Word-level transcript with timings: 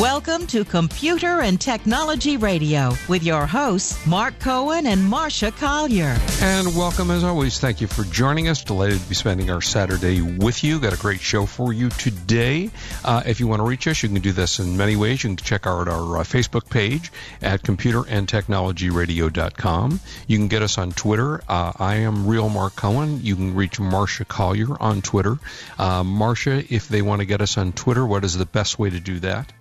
Welcome 0.00 0.46
to 0.46 0.64
Computer 0.64 1.42
and 1.42 1.60
Technology 1.60 2.38
Radio 2.38 2.94
with 3.06 3.22
your 3.22 3.44
hosts, 3.44 4.06
Mark 4.06 4.38
Cohen 4.38 4.86
and 4.86 5.04
Marcia 5.04 5.50
Collier. 5.50 6.16
And 6.40 6.74
welcome 6.74 7.10
as 7.10 7.22
always. 7.22 7.58
Thank 7.58 7.82
you 7.82 7.86
for 7.86 8.04
joining 8.04 8.48
us. 8.48 8.64
Delighted 8.64 8.98
to 8.98 9.08
be 9.10 9.14
spending 9.14 9.50
our 9.50 9.60
Saturday 9.60 10.22
with 10.22 10.64
you. 10.64 10.80
Got 10.80 10.94
a 10.94 10.96
great 10.96 11.20
show 11.20 11.44
for 11.44 11.74
you 11.74 11.90
today. 11.90 12.70
Uh, 13.04 13.24
if 13.26 13.40
you 13.40 13.46
want 13.46 13.60
to 13.60 13.64
reach 13.64 13.86
us, 13.88 14.02
you 14.02 14.08
can 14.08 14.22
do 14.22 14.32
this 14.32 14.58
in 14.58 14.78
many 14.78 14.96
ways. 14.96 15.22
You 15.22 15.28
can 15.28 15.36
check 15.36 15.66
out 15.66 15.86
our 15.86 16.16
uh, 16.16 16.22
Facebook 16.22 16.70
page 16.70 17.12
at 17.42 17.62
computerandtechnologyradio.com. 17.62 20.00
You 20.26 20.38
can 20.38 20.48
get 20.48 20.62
us 20.62 20.78
on 20.78 20.92
Twitter. 20.92 21.42
Uh, 21.46 21.72
I 21.78 21.96
am 21.96 22.26
Real 22.26 22.48
Mark 22.48 22.74
Cohen. 22.74 23.20
You 23.22 23.36
can 23.36 23.54
reach 23.54 23.78
Marcia 23.78 24.24
Collier 24.24 24.80
on 24.80 25.02
Twitter. 25.02 25.36
Uh, 25.78 26.04
Marcia, 26.04 26.64
if 26.74 26.88
they 26.88 27.02
want 27.02 27.20
to 27.20 27.26
get 27.26 27.42
us 27.42 27.58
on 27.58 27.72
Twitter, 27.72 28.06
what 28.06 28.24
is 28.24 28.38
the 28.38 28.46
best 28.46 28.78
way 28.78 28.88
to 28.88 28.98
do 28.98 29.18
that? 29.18 29.52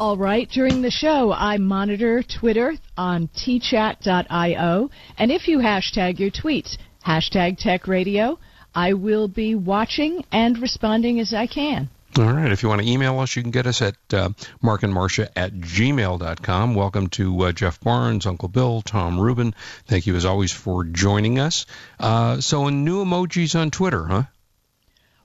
All 0.00 0.16
right. 0.16 0.48
During 0.48 0.82
the 0.82 0.90
show, 0.90 1.32
I 1.32 1.58
monitor 1.58 2.22
Twitter 2.22 2.74
on 2.96 3.28
tchat.io. 3.28 4.90
And 5.18 5.30
if 5.30 5.48
you 5.48 5.58
hashtag 5.58 6.18
your 6.18 6.30
tweets, 6.30 6.78
hashtag 7.06 7.58
tech 7.58 7.86
radio, 7.86 8.38
I 8.74 8.94
will 8.94 9.28
be 9.28 9.54
watching 9.54 10.24
and 10.32 10.58
responding 10.58 11.20
as 11.20 11.34
I 11.34 11.46
can. 11.46 11.90
All 12.18 12.32
right. 12.32 12.50
If 12.50 12.62
you 12.62 12.68
want 12.68 12.82
to 12.82 12.88
email 12.88 13.18
us, 13.20 13.36
you 13.36 13.42
can 13.42 13.50
get 13.50 13.66
us 13.66 13.80
at 13.82 13.96
uh, 14.12 14.30
markandmarcia 14.62 15.28
at 15.36 15.52
gmail.com. 15.52 16.74
Welcome 16.74 17.08
to 17.10 17.40
uh, 17.42 17.52
Jeff 17.52 17.80
Barnes, 17.80 18.26
Uncle 18.26 18.48
Bill, 18.48 18.82
Tom 18.82 19.20
Rubin. 19.20 19.54
Thank 19.86 20.06
you, 20.06 20.16
as 20.16 20.24
always, 20.24 20.52
for 20.52 20.84
joining 20.84 21.38
us. 21.38 21.66
Uh, 22.00 22.40
so, 22.40 22.68
new 22.68 23.04
emojis 23.04 23.58
on 23.58 23.70
Twitter, 23.70 24.04
huh? 24.04 24.22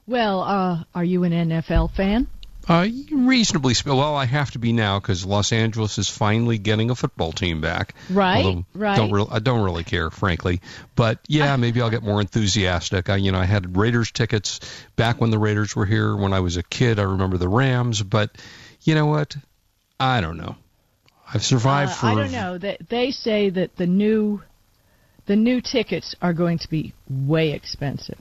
Well, 0.06 0.42
uh, 0.42 0.84
are 0.96 1.04
you 1.04 1.24
an 1.24 1.34
NFL 1.34 1.92
fan? 1.92 2.28
Uh, 2.68 2.88
reasonably. 3.12 3.74
Well, 3.86 4.16
I 4.16 4.26
have 4.26 4.52
to 4.52 4.60
be 4.60 4.74
now 4.74 5.00
because 5.00 5.26
Los 5.26 5.54
Angeles 5.54 5.98
is 5.98 6.10
finally 6.10 6.58
getting 6.58 6.90
a 6.90 6.96
football 6.96 7.32
team 7.32 7.62
back. 7.62 7.96
Right, 8.10 8.66
right. 8.74 8.98
Don't 8.98 9.12
re- 9.12 9.26
I 9.32 9.40
don't 9.40 9.64
really 9.64 9.86
care, 9.86 10.10
frankly. 10.10 10.62
But 10.96 11.20
yeah, 11.28 11.56
maybe 11.56 11.82
I'll 11.82 11.90
get 11.90 12.04
more 12.04 12.20
enthusiastic. 12.20 13.10
I, 13.10 13.16
you 13.16 13.32
know, 13.32 13.40
I 13.40 13.46
had 13.46 13.78
Raiders 13.78 14.12
tickets 14.12 14.60
back 14.98 15.22
when 15.22 15.30
the 15.30 15.40
Raiders 15.40 15.76
were 15.76 15.86
here. 15.86 16.16
When 16.16 16.34
I 16.34 16.42
was 16.42 16.58
a 16.58 16.64
kid, 16.64 17.00
I 17.00 17.04
remember 17.04 17.38
the 17.38 17.48
Rams. 17.48 18.04
But 18.04 18.32
you 18.82 18.96
know 18.96 19.06
what? 19.06 19.38
I 20.00 20.20
don't 20.20 20.38
know. 20.38 20.56
I've 21.34 21.44
survived 21.44 21.92
Uh, 21.92 21.96
for. 21.96 22.06
I 22.08 22.16
don't 22.16 22.32
know. 22.32 22.58
They, 22.58 22.78
they 22.90 23.12
say 23.12 23.50
that 23.50 23.78
the 23.78 23.88
new 23.88 24.42
the 25.26 25.36
new 25.38 25.62
tickets 25.62 26.16
are 26.22 26.34
going 26.34 26.58
to 26.60 26.70
be 26.70 26.94
way 27.10 27.52
expensive. 27.52 28.18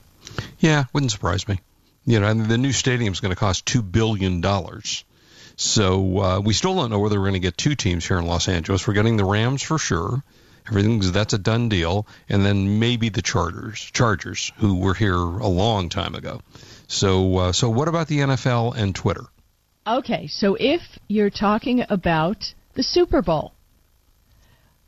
Yeah, 0.61 0.85
wouldn't 0.93 1.13
surprise 1.13 1.49
me. 1.49 1.61
You 2.07 2.21
know, 2.21 2.29
and 2.29 2.47
the 2.47 2.57
new 2.57 2.73
stadium's 2.73 3.21
going 3.21 3.35
to 3.35 3.39
cost 3.39 3.67
two 3.67 3.83
billion 3.83 4.41
dollars. 4.41 5.05
So 5.57 6.19
uh, 6.21 6.41
we 6.41 6.53
still 6.55 6.75
don't 6.75 6.91
know 6.91 6.99
whether 6.99 7.19
we're 7.19 7.29
going 7.29 7.35
to 7.35 7.41
get 7.41 7.57
two 7.57 7.75
teams 7.75 8.07
here 8.07 8.19
in 8.19 8.27
Los 8.27 8.49
Angeles. 8.49 8.87
We're 8.87 8.95
getting 8.95 9.17
the 9.17 9.25
Rams 9.25 9.63
for 9.63 9.79
sure. 9.79 10.23
Everything's 10.69 11.13
that's 11.13 11.33
a 11.33 11.39
done 11.39 11.69
deal, 11.69 12.07
and 12.29 12.45
then 12.45 12.79
maybe 12.81 13.09
the 13.09 13.23
Chargers, 13.23 13.79
Chargers, 13.79 14.53
who 14.57 14.77
were 14.77 14.95
here 14.95 15.15
a 15.15 15.47
long 15.47 15.89
time 15.89 16.15
ago. 16.15 16.41
So, 16.89 17.39
uh, 17.39 17.53
so 17.53 17.71
what 17.71 17.89
about 17.89 18.09
the 18.09 18.19
NFL 18.19 18.77
and 18.77 18.95
Twitter? 18.95 19.25
Okay, 19.87 20.27
so 20.27 20.57
if 20.59 20.81
you're 21.07 21.31
talking 21.31 21.85
about 21.89 22.53
the 22.75 22.83
Super 22.83 23.23
Bowl, 23.23 23.53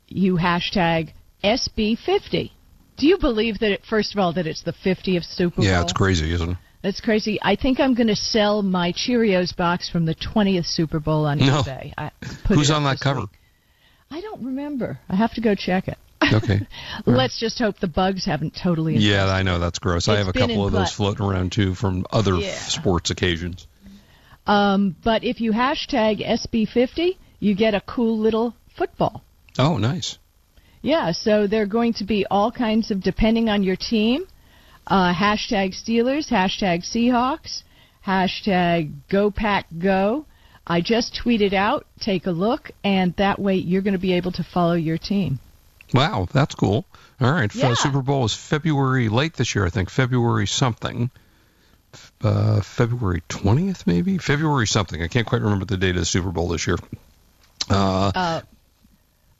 you 0.07 0.35
hashtag 0.35 1.13
SB50. 1.43 2.51
Do 2.97 3.07
you 3.07 3.17
believe 3.17 3.59
that, 3.59 3.71
it, 3.71 3.85
first 3.85 4.13
of 4.13 4.19
all, 4.19 4.33
that 4.33 4.45
it's 4.45 4.63
the 4.63 4.73
50th 4.73 5.23
Super 5.23 5.57
Bowl. 5.57 5.65
Yeah, 5.65 5.81
it's 5.81 5.93
crazy, 5.93 6.33
isn't 6.33 6.51
it? 6.51 6.57
That's 6.81 7.01
crazy. 7.01 7.39
I 7.41 7.55
think 7.55 7.79
I'm 7.79 7.93
going 7.93 8.07
to 8.07 8.15
sell 8.15 8.61
my 8.61 8.93
Cheerios 8.93 9.55
box 9.55 9.89
from 9.89 10.05
the 10.05 10.15
20th 10.15 10.65
Super 10.65 10.99
Bowl 10.99 11.25
on 11.25 11.39
No. 11.39 11.61
eBay. 11.63 11.93
I 11.97 12.11
put 12.45 12.55
Who's 12.57 12.71
on 12.71 12.83
that 12.85 12.99
cover? 13.01 13.21
week. 13.21 13.29
I 14.11 14.21
don't 14.21 14.43
remember. 14.43 14.99
I 15.09 15.15
have 15.15 15.33
to 15.33 15.41
go 15.41 15.55
check 15.55 15.87
it. 15.87 15.97
Okay. 16.33 16.59
Let's 17.05 17.39
just 17.39 17.57
hope 17.59 17.79
the 17.79 17.87
bugs 17.87 18.25
haven't 18.25 18.55
totally. 18.55 18.97
Yeah, 18.97 19.25
I 19.25 19.41
know 19.41 19.57
that's 19.57 19.79
gross. 19.79 20.07
I 20.07 20.17
have 20.17 20.27
a 20.27 20.33
couple 20.33 20.65
of 20.65 20.71
those 20.71 20.91
floating 20.91 21.25
around 21.25 21.51
too 21.53 21.73
from 21.73 22.05
other 22.11 22.35
Yeah. 22.35 22.53
sports 22.53 23.09
occasions. 23.09 23.65
Um, 24.45 24.95
but 25.03 25.23
if 25.23 25.41
you 25.41 25.51
hashtag 25.53 26.21
SB50, 26.25 27.17
you 27.39 27.55
get 27.55 27.73
a 27.73 27.81
cool 27.81 28.17
little 28.19 28.53
football. 28.77 29.23
Oh, 29.57 29.77
nice. 29.77 30.17
Yeah, 30.81 31.11
so 31.13 31.47
they're 31.47 31.65
going 31.65 31.93
to 31.93 32.03
be 32.03 32.25
all 32.29 32.51
kinds 32.51 32.91
of, 32.91 33.01
depending 33.01 33.49
on 33.49 33.63
your 33.63 33.75
team, 33.75 34.25
uh, 34.89 35.13
hashtag 35.13 35.73
Steelers, 35.75 36.29
hashtag 36.29 36.83
Seahawks, 36.83 37.63
hashtag 38.05 38.91
Go 39.09 39.31
Pack 39.31 39.67
Go. 39.77 40.25
I 40.65 40.81
just 40.81 41.13
tweeted 41.23 41.53
out, 41.53 41.85
take 41.99 42.27
a 42.27 42.31
look, 42.31 42.71
and 42.83 43.15
that 43.15 43.39
way 43.39 43.55
you're 43.55 43.81
going 43.81 43.93
to 43.93 43.99
be 43.99 44.13
able 44.13 44.31
to 44.33 44.43
follow 44.43 44.73
your 44.73 44.97
team. 44.97 45.39
Wow, 45.93 46.27
that's 46.31 46.53
cool. 46.53 46.85
All 47.19 47.31
right, 47.31 47.53
Yeah. 47.53 47.69
uh, 47.69 47.75
Super 47.75 48.01
Bowl 48.03 48.25
is 48.25 48.35
February 48.35 49.09
late 49.09 49.33
this 49.33 49.55
year, 49.55 49.65
I 49.65 49.69
think. 49.69 49.89
February 49.89 50.45
something. 50.47 51.09
Uh, 52.23 52.61
February 52.61 53.23
20th, 53.29 53.87
maybe? 53.87 54.19
February 54.19 54.67
something. 54.67 55.01
I 55.01 55.07
can't 55.07 55.25
quite 55.25 55.41
remember 55.41 55.65
the 55.65 55.77
date 55.77 55.91
of 55.95 56.01
the 56.01 56.05
Super 56.05 56.29
Bowl 56.29 56.49
this 56.49 56.67
year. 56.67 56.77
Uh, 57.69 58.11
Uh, 58.13 58.41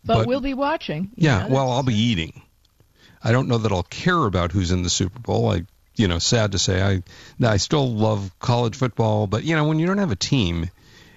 but, 0.04 0.16
But- 0.20 0.28
we'll 0.28 0.42
be 0.42 0.56
watching. 0.56 1.12
yeah, 1.16 1.48
know, 1.48 1.54
well, 1.54 1.72
I'll 1.72 1.84
be 1.84 1.94
eating. 1.94 2.42
I 3.24 3.32
don't 3.32 3.48
know 3.48 3.58
that 3.58 3.72
I'll 3.72 3.84
care 3.84 4.26
about 4.26 4.52
who's 4.52 4.72
in 4.72 4.84
the 4.84 4.90
Super 4.90 5.20
Bowl. 5.20 5.52
I, 5.52 5.66
you 5.96 6.08
know, 6.08 6.20
sad 6.20 6.54
to 6.54 6.60
say, 6.60 6.82
I, 6.82 7.04
I 7.46 7.58
still 7.58 7.92
love 7.92 8.32
college 8.40 8.76
football, 8.76 9.28
but 9.28 9.44
you 9.44 9.56
know, 9.56 9.68
when 9.68 9.80
you 9.80 9.88
don't 9.88 9.98
have 9.98 10.12
a 10.12 10.16
team, 10.16 10.70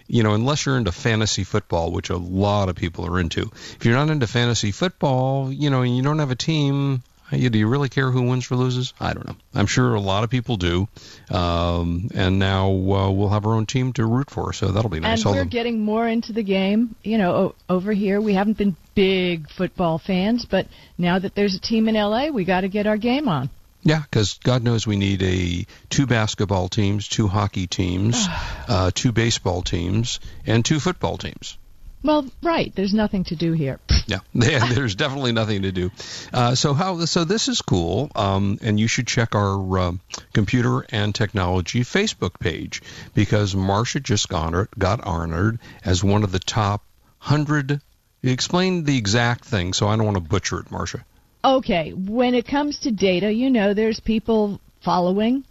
you 0.09 0.23
know, 0.23 0.35
unless 0.35 0.67
you're 0.67 0.77
into 0.77 0.93
fantasy 0.93 1.45
football, 1.45 1.91
which 1.93 2.11
a 2.11 2.17
lot 2.17 2.69
of 2.69 2.77
people 2.77 3.07
are 3.07 3.21
into, 3.21 3.51
if 3.53 3.85
you're 3.85 3.95
not 3.95 4.11
into 4.11 4.27
fantasy 4.27 4.73
football, 4.73 5.53
you 5.53 5.71
know, 5.71 5.83
and 5.83 5.97
you 5.97 6.03
don't 6.03 6.19
have 6.19 6.31
a 6.31 6.37
team, 6.37 7.03
do 7.33 7.59
you 7.59 7.67
really 7.67 7.89
care 7.89 8.11
who 8.11 8.23
wins 8.23 8.51
or 8.51 8.57
loses? 8.57 8.93
I 9.01 9.13
don't 9.15 9.27
know. 9.27 9.37
I'm 9.55 9.67
sure 9.67 9.95
a 9.95 10.01
lot 10.01 10.25
of 10.25 10.31
people 10.31 10.57
do. 10.57 10.89
Um, 11.31 12.09
and 12.15 12.39
now 12.39 12.69
uh, 12.71 13.11
we'll 13.11 13.29
have 13.31 13.47
our 13.47 13.55
own 13.55 13.67
team 13.67 13.93
to 13.95 14.05
root 14.05 14.31
for, 14.31 14.53
so 14.53 14.69
that'll 14.69 14.91
be 14.91 15.01
nice. 15.01 15.21
And 15.21 15.25
we're 15.33 15.39
Although- 15.39 15.49
getting 15.51 15.81
more 15.81 16.07
into 16.07 16.33
the 16.33 16.43
game. 16.43 16.95
You 17.03 17.19
know, 17.19 17.35
o- 17.35 17.55
over 17.69 17.93
here 17.93 18.21
we 18.21 18.35
haven't 18.35 18.59
been 18.59 18.77
big 18.95 19.49
football 19.51 19.99
fans, 19.99 20.45
but 20.45 20.67
now 20.99 21.19
that 21.19 21.35
there's 21.35 21.55
a 21.55 21.61
team 21.61 21.89
in 21.89 21.95
LA, 21.95 22.29
we 22.29 22.45
got 22.45 22.63
to 22.63 22.69
get 22.69 22.87
our 22.87 22.97
game 22.99 23.29
on. 23.29 23.51
Yeah, 23.85 24.01
because 24.01 24.39
God 24.45 24.63
knows 24.63 24.87
we 24.87 24.97
need 24.97 25.23
a 25.23 25.67
two 25.91 26.07
basketball 26.07 26.69
teams, 26.69 27.09
two 27.09 27.27
hockey 27.27 27.67
teams, 27.67 28.27
uh, 28.69 28.91
two 28.95 29.11
baseball 29.13 29.63
teams, 29.63 30.21
and 30.47 30.65
two 30.65 30.79
football 30.79 31.19
teams. 31.19 31.59
Well, 32.03 32.27
right. 32.43 32.75
There's 32.75 32.95
nothing 32.95 33.25
to 33.25 33.37
do 33.37 33.53
here. 33.53 33.79
Yeah, 34.05 34.19
there's 34.35 34.97
definitely 34.97 35.33
nothing 35.33 35.63
to 35.63 35.73
do. 35.73 35.91
Uh, 36.33 36.57
so 36.57 36.75
how? 36.75 37.05
So 37.05 37.25
this 37.25 37.49
is 37.49 37.63
cool, 37.63 38.11
um, 38.17 38.59
and 38.61 38.79
you 38.79 38.89
should 38.89 39.07
check 39.07 39.35
our 39.37 39.79
uh, 39.79 39.93
computer 40.33 40.85
and 40.91 41.15
technology 41.15 41.83
Facebook 41.83 42.39
page 42.41 42.83
because 43.15 43.55
Marcia 43.55 44.01
just 44.01 44.29
got 44.29 44.47
honored, 44.47 44.69
got 44.77 45.05
honored 45.05 45.61
as 45.85 46.03
one 46.03 46.25
of 46.25 46.33
the 46.33 46.41
top 46.41 46.83
hundred. 47.19 47.81
Explain 48.25 48.85
the 48.85 48.99
exact 48.99 49.45
thing, 49.45 49.73
so 49.73 49.87
I 49.87 49.97
don't 49.97 50.05
want 50.05 50.17
to 50.17 50.23
butcher 50.23 50.59
it, 50.59 50.71
Marcia. 50.71 51.05
Okay, 51.45 51.93
when 51.93 52.35
it 52.35 52.47
comes 52.47 52.81
to 52.81 52.91
data, 52.91 53.33
you 53.33 53.51
know, 53.51 53.73
there's 53.73 54.01
people 54.01 54.61
following 54.81 55.45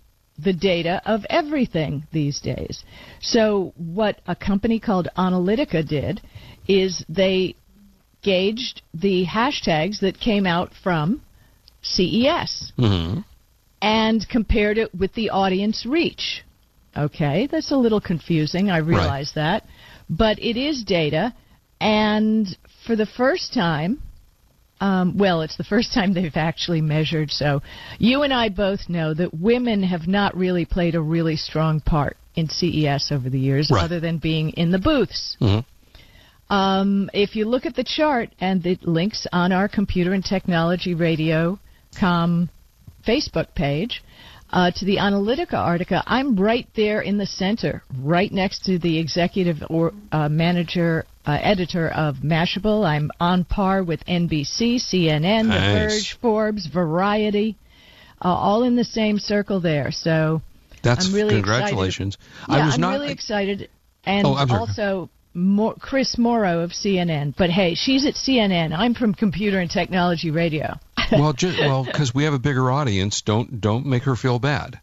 the 0.43 0.53
data 0.53 1.01
of 1.05 1.25
everything 1.29 2.03
these 2.11 2.39
days. 2.41 2.83
So, 3.21 3.73
what 3.77 4.21
a 4.27 4.35
company 4.35 4.79
called 4.79 5.07
Onalytica 5.17 5.87
did 5.87 6.21
is 6.67 7.03
they 7.09 7.55
gauged 8.21 8.81
the 8.93 9.25
hashtags 9.25 9.99
that 10.01 10.19
came 10.19 10.45
out 10.45 10.71
from 10.83 11.21
CES 11.81 12.71
hmm 12.77 13.19
and 13.81 14.27
compared 14.29 14.77
it 14.77 14.93
with 14.93 15.11
the 15.15 15.31
audience 15.31 15.85
reach. 15.87 16.43
Okay, 16.95 17.47
that's 17.51 17.71
a 17.71 17.75
little 17.75 17.99
confusing, 17.99 18.69
I 18.69 18.77
realize 18.77 19.31
that. 19.33 19.65
But 20.09 20.37
it 20.39 20.55
is 20.55 20.83
data, 20.83 21.33
and 21.79 22.47
for 22.85 22.95
the 22.95 23.05
first 23.05 23.53
time, 23.53 24.01
um, 24.81 25.17
well, 25.17 25.41
it's 25.43 25.55
the 25.55 25.63
first 25.63 25.93
time 25.93 26.13
they've 26.13 26.35
actually 26.35 26.81
measured, 26.81 27.31
so 27.31 27.61
you 27.99 28.23
and 28.23 28.33
I 28.33 28.49
both 28.49 28.89
know 28.89 29.13
that 29.13 29.33
women 29.33 29.83
have 29.83 30.07
not 30.07 30.35
really 30.35 30.65
played 30.65 30.95
a 30.95 31.01
really 31.01 31.35
strong 31.37 31.79
part 31.79 32.17
in 32.35 32.49
CES 32.49 33.11
over 33.11 33.29
the 33.29 33.39
years, 33.39 33.69
Right. 33.71 33.83
other 33.83 33.99
than 33.99 34.17
being 34.17 34.49
in 34.51 34.71
the 34.71 34.79
booths. 34.79 35.37
Mhm. 35.39 35.63
Um, 36.49 37.09
if 37.13 37.35
you 37.35 37.45
look 37.45 37.65
at 37.65 37.75
the 37.75 37.83
chart 37.83 38.29
and 38.41 38.61
the 38.61 38.77
links 38.81 39.25
on 39.31 39.51
our 39.53 39.69
Computer 39.69 40.13
and 40.13 40.25
Technology 40.25 40.93
Radio 40.93 41.59
com 41.97 42.49
Facebook 43.05 43.53
page, 43.55 44.03
uh, 44.51 44.71
to 44.71 44.85
the 44.85 44.97
Onalytica 44.97 45.53
article, 45.53 46.01
I'm 46.05 46.35
right 46.35 46.67
there 46.75 47.01
in 47.01 47.17
the 47.17 47.25
center, 47.25 47.83
right 47.99 48.31
next 48.31 48.65
to 48.65 48.77
the 48.77 48.97
executive 48.97 49.57
or 49.69 49.93
uh, 50.11 50.27
manager, 50.29 51.05
uh, 51.25 51.37
editor 51.41 51.89
of 51.89 52.17
Mashable. 52.17 52.85
I'm 52.85 53.11
on 53.19 53.43
par 53.45 53.83
with 53.83 54.03
NBC, 54.05 54.75
CNN, 54.75 55.45
Nice. 55.47 55.55
The 55.73 55.79
Verge, 55.95 56.17
Forbes, 56.21 56.65
Variety, 56.67 57.55
uh, 58.23 58.27
all 58.27 58.63
in 58.63 58.75
the 58.75 58.83
same 58.83 59.19
circle 59.19 59.59
there. 59.61 59.91
So 59.91 60.41
That's 60.83 61.07
I'm 61.07 61.13
really 61.15 61.35
congratulations. 61.35 62.15
excited. 62.15 62.49
Yeah, 62.49 62.61
I 62.61 62.65
was 62.65 62.75
I'm 62.75 62.81
not. 62.81 62.91
really 62.93 63.11
excited, 63.11 63.69
and 64.05 64.27
Oh, 64.27 64.35
also. 64.35 65.09
Mo- 65.33 65.77
Chris 65.79 66.17
Morrow 66.17 66.59
of 66.59 66.71
CNN, 66.71 67.33
but 67.37 67.49
hey, 67.49 67.73
she's 67.73 68.05
at 68.05 68.15
CNN. 68.15 68.73
I'm 68.77 68.93
from 68.93 69.13
Computer 69.13 69.59
and 69.61 69.71
Technology 69.71 70.29
Radio. 70.29 70.77
well, 71.19 71.33
just, 71.33 71.59
well, 71.59 71.83
because 71.83 72.13
we 72.13 72.23
have 72.23 72.33
a 72.33 72.39
bigger 72.39 72.71
audience, 72.71 73.21
don't 73.21 73.61
don't 73.61 73.85
make 73.85 74.03
her 74.03 74.15
feel 74.15 74.39
bad. 74.39 74.79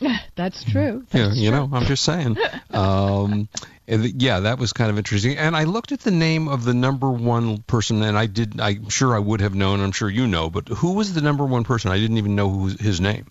That's 0.36 0.62
true. 0.64 1.04
Yeah, 1.12 1.32
you 1.32 1.50
true. 1.50 1.58
know, 1.58 1.70
I'm 1.72 1.86
just 1.86 2.04
saying. 2.04 2.36
Um, 2.70 3.48
yeah, 3.86 4.40
that 4.40 4.58
was 4.58 4.72
kind 4.72 4.90
of 4.90 4.98
interesting. 4.98 5.36
And 5.36 5.56
I 5.56 5.64
looked 5.64 5.92
at 5.92 6.00
the 6.00 6.10
name 6.10 6.48
of 6.48 6.64
the 6.64 6.74
number 6.74 7.10
one 7.10 7.58
person, 7.62 8.02
and 8.02 8.16
I 8.16 8.26
did. 8.26 8.60
I'm 8.60 8.88
sure 8.90 9.14
I 9.14 9.18
would 9.18 9.40
have 9.40 9.54
known. 9.54 9.80
I'm 9.80 9.92
sure 9.92 10.08
you 10.10 10.26
know, 10.26 10.50
but 10.50 10.68
who 10.68 10.92
was 10.92 11.14
the 11.14 11.20
number 11.20 11.44
one 11.44 11.64
person? 11.64 11.90
I 11.90 11.98
didn't 11.98 12.18
even 12.18 12.36
know 12.36 12.48
who 12.48 12.66
his 12.68 13.00
name. 13.00 13.26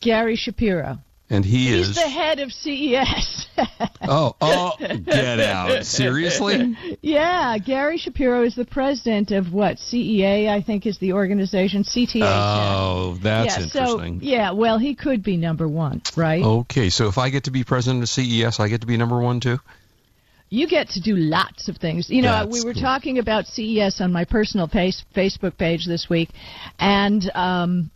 Gary 0.00 0.36
Shapiro. 0.36 0.98
And 1.32 1.44
he 1.44 1.68
He's 1.68 1.90
is. 1.90 1.94
the 1.94 2.08
head 2.08 2.40
of 2.40 2.52
CES. 2.52 3.46
oh, 4.02 4.34
oh, 4.40 4.72
get 4.78 5.38
out! 5.38 5.86
Seriously? 5.86 6.76
yeah, 7.02 7.56
Gary 7.58 7.98
Shapiro 7.98 8.42
is 8.42 8.56
the 8.56 8.64
president 8.64 9.30
of 9.30 9.52
what 9.52 9.76
CEA, 9.76 10.48
I 10.48 10.60
think, 10.60 10.86
is 10.86 10.98
the 10.98 11.12
organization 11.12 11.84
CTA. 11.84 12.22
Oh, 12.24 13.16
that's 13.22 13.56
yeah, 13.56 13.62
interesting. 13.62 14.20
So, 14.20 14.26
yeah, 14.26 14.50
well, 14.50 14.78
he 14.78 14.96
could 14.96 15.22
be 15.22 15.36
number 15.36 15.68
one, 15.68 16.02
right? 16.16 16.42
Okay, 16.42 16.90
so 16.90 17.06
if 17.06 17.16
I 17.16 17.30
get 17.30 17.44
to 17.44 17.52
be 17.52 17.62
president 17.62 18.02
of 18.02 18.08
CES, 18.08 18.58
I 18.58 18.66
get 18.66 18.80
to 18.80 18.88
be 18.88 18.96
number 18.96 19.20
one 19.20 19.38
too. 19.38 19.60
You 20.48 20.66
get 20.66 20.88
to 20.90 21.00
do 21.00 21.14
lots 21.14 21.68
of 21.68 21.76
things. 21.76 22.10
You 22.10 22.22
know, 22.22 22.44
That's 22.44 22.52
we 22.52 22.66
were 22.66 22.74
cool. 22.74 22.82
talking 22.82 23.18
about 23.18 23.46
CES 23.46 24.00
on 24.00 24.10
my 24.10 24.24
personal 24.24 24.66
page, 24.66 24.96
Facebook 25.14 25.56
page 25.56 25.86
this 25.86 26.08
week, 26.10 26.30
and 26.80 27.30
um, 27.36 27.92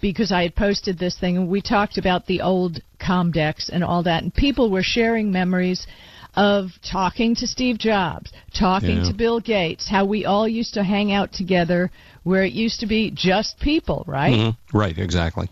because 0.00 0.32
I 0.32 0.42
had 0.42 0.54
posted 0.54 0.98
this 0.98 1.18
thing, 1.18 1.36
and 1.36 1.48
we 1.48 1.60
talked 1.62 1.98
about 1.98 2.26
the 2.26 2.42
old 2.42 2.80
Comdex 3.00 3.68
and 3.68 3.82
all 3.82 4.02
that, 4.04 4.22
and 4.22 4.34
people 4.34 4.70
were 4.70 4.82
sharing 4.82 5.32
memories 5.32 5.86
of 6.34 6.70
talking 6.90 7.34
to 7.36 7.46
Steve 7.46 7.78
Jobs, 7.78 8.32
talking 8.54 8.98
Yeah. 8.98 9.08
to 9.08 9.14
Bill 9.14 9.40
Gates, 9.40 9.88
how 9.88 10.04
we 10.04 10.24
all 10.24 10.48
used 10.48 10.74
to 10.74 10.82
hang 10.82 11.12
out 11.12 11.32
together, 11.32 11.90
where 12.22 12.44
it 12.44 12.52
used 12.52 12.80
to 12.80 12.86
be 12.86 13.10
just 13.10 13.58
people, 13.60 14.04
right? 14.06 14.34
Mhm. 14.34 14.56
Right, 14.72 14.96
exactly. 14.96 15.48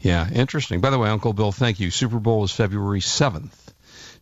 Yeah, 0.00 0.28
interesting. 0.30 0.80
By 0.80 0.90
the 0.90 0.98
way, 0.98 1.10
Uncle 1.10 1.32
Bill, 1.32 1.52
thank 1.52 1.78
you. 1.78 1.90
Super 1.90 2.18
Bowl 2.18 2.42
is 2.44 2.50
February 2.50 3.00
7th. 3.00 3.59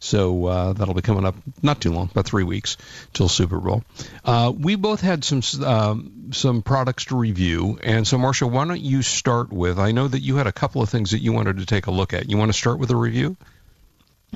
So 0.01 0.47
uh, 0.47 0.73
that'll 0.75 0.95
be 0.95 1.03
coming 1.03 1.25
up 1.25 1.35
not 1.61 1.81
too 1.81 1.93
long, 1.93 2.09
about 2.11 2.25
three 2.25 2.45
weeks 2.45 2.77
till 3.13 3.29
Super 3.29 3.59
Bowl. 3.59 3.83
Uh, 4.25 4.53
we 4.57 4.77
both 4.77 5.01
had 5.01 5.25
some 5.25 5.43
um, 5.65 6.31
some 6.33 6.63
products 6.63 7.07
to 7.07 7.17
review, 7.17 7.79
and 7.83 8.07
so 8.07 8.17
Marcia, 8.17 8.47
why 8.47 8.65
don't 8.65 8.81
you 8.81 9.03
start 9.03 9.53
with? 9.53 9.79
I 9.79 9.91
know 9.93 10.07
that 10.07 10.21
you 10.21 10.37
had 10.37 10.47
a 10.47 10.53
couple 10.53 10.83
of 10.83 10.89
things 10.89 11.11
that 11.11 11.19
you 11.21 11.33
wanted 11.33 11.59
to 11.59 11.67
take 11.67 11.87
a 11.89 11.91
look 11.91 12.15
at. 12.15 12.31
You 12.31 12.37
want 12.37 12.51
to 12.51 12.59
start 12.59 12.79
with 12.79 12.91
a 12.91 12.97
review? 12.97 13.37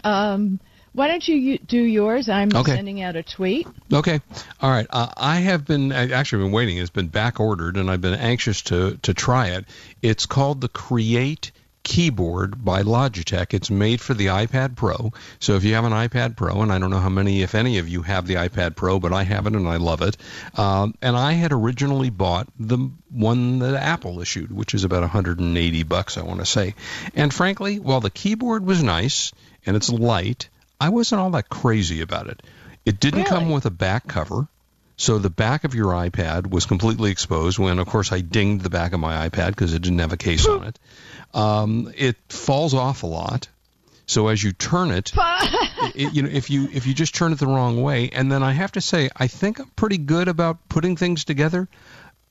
Um, 0.02 0.58
why 0.94 1.08
don't 1.08 1.26
you 1.26 1.58
do 1.58 1.80
yours? 1.80 2.28
I'm 2.28 2.50
Okay. 2.54 2.74
sending 2.74 3.00
out 3.00 3.16
a 3.16 3.22
tweet. 3.22 3.66
Okay. 3.92 4.20
All 4.60 4.70
right. 4.70 4.86
Uh, 4.90 5.08
I 5.16 5.36
have 5.36 5.64
been 5.64 5.92
I 5.92 6.10
actually 6.10 6.44
been 6.44 6.52
waiting. 6.52 6.76
It's 6.76 6.90
been 6.90 7.08
back 7.08 7.40
ordered, 7.40 7.76
and 7.76 7.90
I've 7.90 8.00
been 8.00 8.18
anxious 8.18 8.62
to 8.62 8.98
to 9.02 9.14
try 9.14 9.48
it. 9.48 9.64
It's 10.02 10.26
called 10.26 10.60
the 10.60 10.68
Create 10.68 11.52
keyboard 11.82 12.64
by 12.64 12.82
Logitech. 12.82 13.54
It's 13.54 13.70
made 13.70 14.00
for 14.00 14.14
the 14.14 14.26
iPad 14.26 14.76
Pro. 14.76 15.12
So 15.40 15.56
if 15.56 15.64
you 15.64 15.74
have 15.74 15.84
an 15.84 15.92
iPad 15.92 16.36
Pro, 16.36 16.62
and 16.62 16.72
I 16.72 16.78
don't 16.78 16.90
know 16.90 16.98
how 16.98 17.08
many, 17.08 17.42
if 17.42 17.54
any 17.54 17.78
of 17.78 17.88
you 17.88 18.02
have 18.02 18.26
the 18.26 18.34
iPad 18.34 18.76
Pro, 18.76 18.98
but 18.98 19.12
I 19.12 19.22
have 19.24 19.46
it 19.46 19.54
and 19.54 19.68
I 19.68 19.76
love 19.76 20.02
it. 20.02 20.16
Um, 20.56 20.94
and 21.02 21.16
I 21.16 21.32
had 21.32 21.52
originally 21.52 22.10
bought 22.10 22.48
the 22.58 22.90
one 23.10 23.58
that 23.60 23.74
Apple 23.74 24.20
issued, 24.20 24.52
which 24.52 24.74
is 24.74 24.84
about 24.84 25.02
180 25.02 25.82
bucks, 25.84 26.16
I 26.16 26.22
want 26.22 26.40
to 26.40 26.46
say. 26.46 26.74
And 27.14 27.32
frankly, 27.32 27.78
while 27.78 28.00
the 28.00 28.10
keyboard 28.10 28.64
was 28.64 28.82
nice 28.82 29.32
and 29.66 29.76
it's 29.76 29.90
light, 29.90 30.48
I 30.80 30.88
wasn't 30.88 31.20
all 31.20 31.30
that 31.30 31.48
crazy 31.48 32.00
about 32.00 32.28
it. 32.28 32.42
It 32.84 32.98
didn't 32.98 33.24
come 33.24 33.50
with 33.50 33.66
a 33.66 33.70
back 33.70 34.08
cover. 34.08 34.48
So 35.02 35.18
the 35.18 35.30
back 35.30 35.64
of 35.64 35.74
your 35.74 35.88
iPad 35.88 36.48
was 36.48 36.64
completely 36.64 37.10
exposed 37.10 37.58
when, 37.58 37.80
of 37.80 37.88
course, 37.88 38.12
I 38.12 38.20
dinged 38.20 38.62
the 38.62 38.70
back 38.70 38.92
of 38.92 39.00
my 39.00 39.28
iPad 39.28 39.48
because 39.48 39.74
it 39.74 39.82
didn't 39.82 39.98
have 39.98 40.12
a 40.12 40.16
case 40.16 40.46
on 40.46 40.62
it. 40.62 40.78
Um, 41.34 41.92
it 41.96 42.16
falls 42.28 42.72
off 42.72 43.02
a 43.02 43.08
lot. 43.08 43.48
So 44.06 44.28
as 44.28 44.40
you 44.40 44.52
turn 44.52 44.90
it, 44.92 45.12
it, 45.96 46.14
you 46.14 46.22
know, 46.22 46.28
if 46.28 46.50
you 46.50 46.68
if 46.72 46.86
you 46.86 46.94
just 46.94 47.16
turn 47.16 47.32
it 47.32 47.40
the 47.40 47.48
wrong 47.48 47.82
way, 47.82 48.10
and 48.10 48.30
then 48.30 48.44
I 48.44 48.52
have 48.52 48.70
to 48.72 48.80
say, 48.80 49.10
I 49.16 49.26
think 49.26 49.58
I'm 49.58 49.70
pretty 49.70 49.98
good 49.98 50.28
about 50.28 50.68
putting 50.68 50.94
things 50.94 51.24
together. 51.24 51.68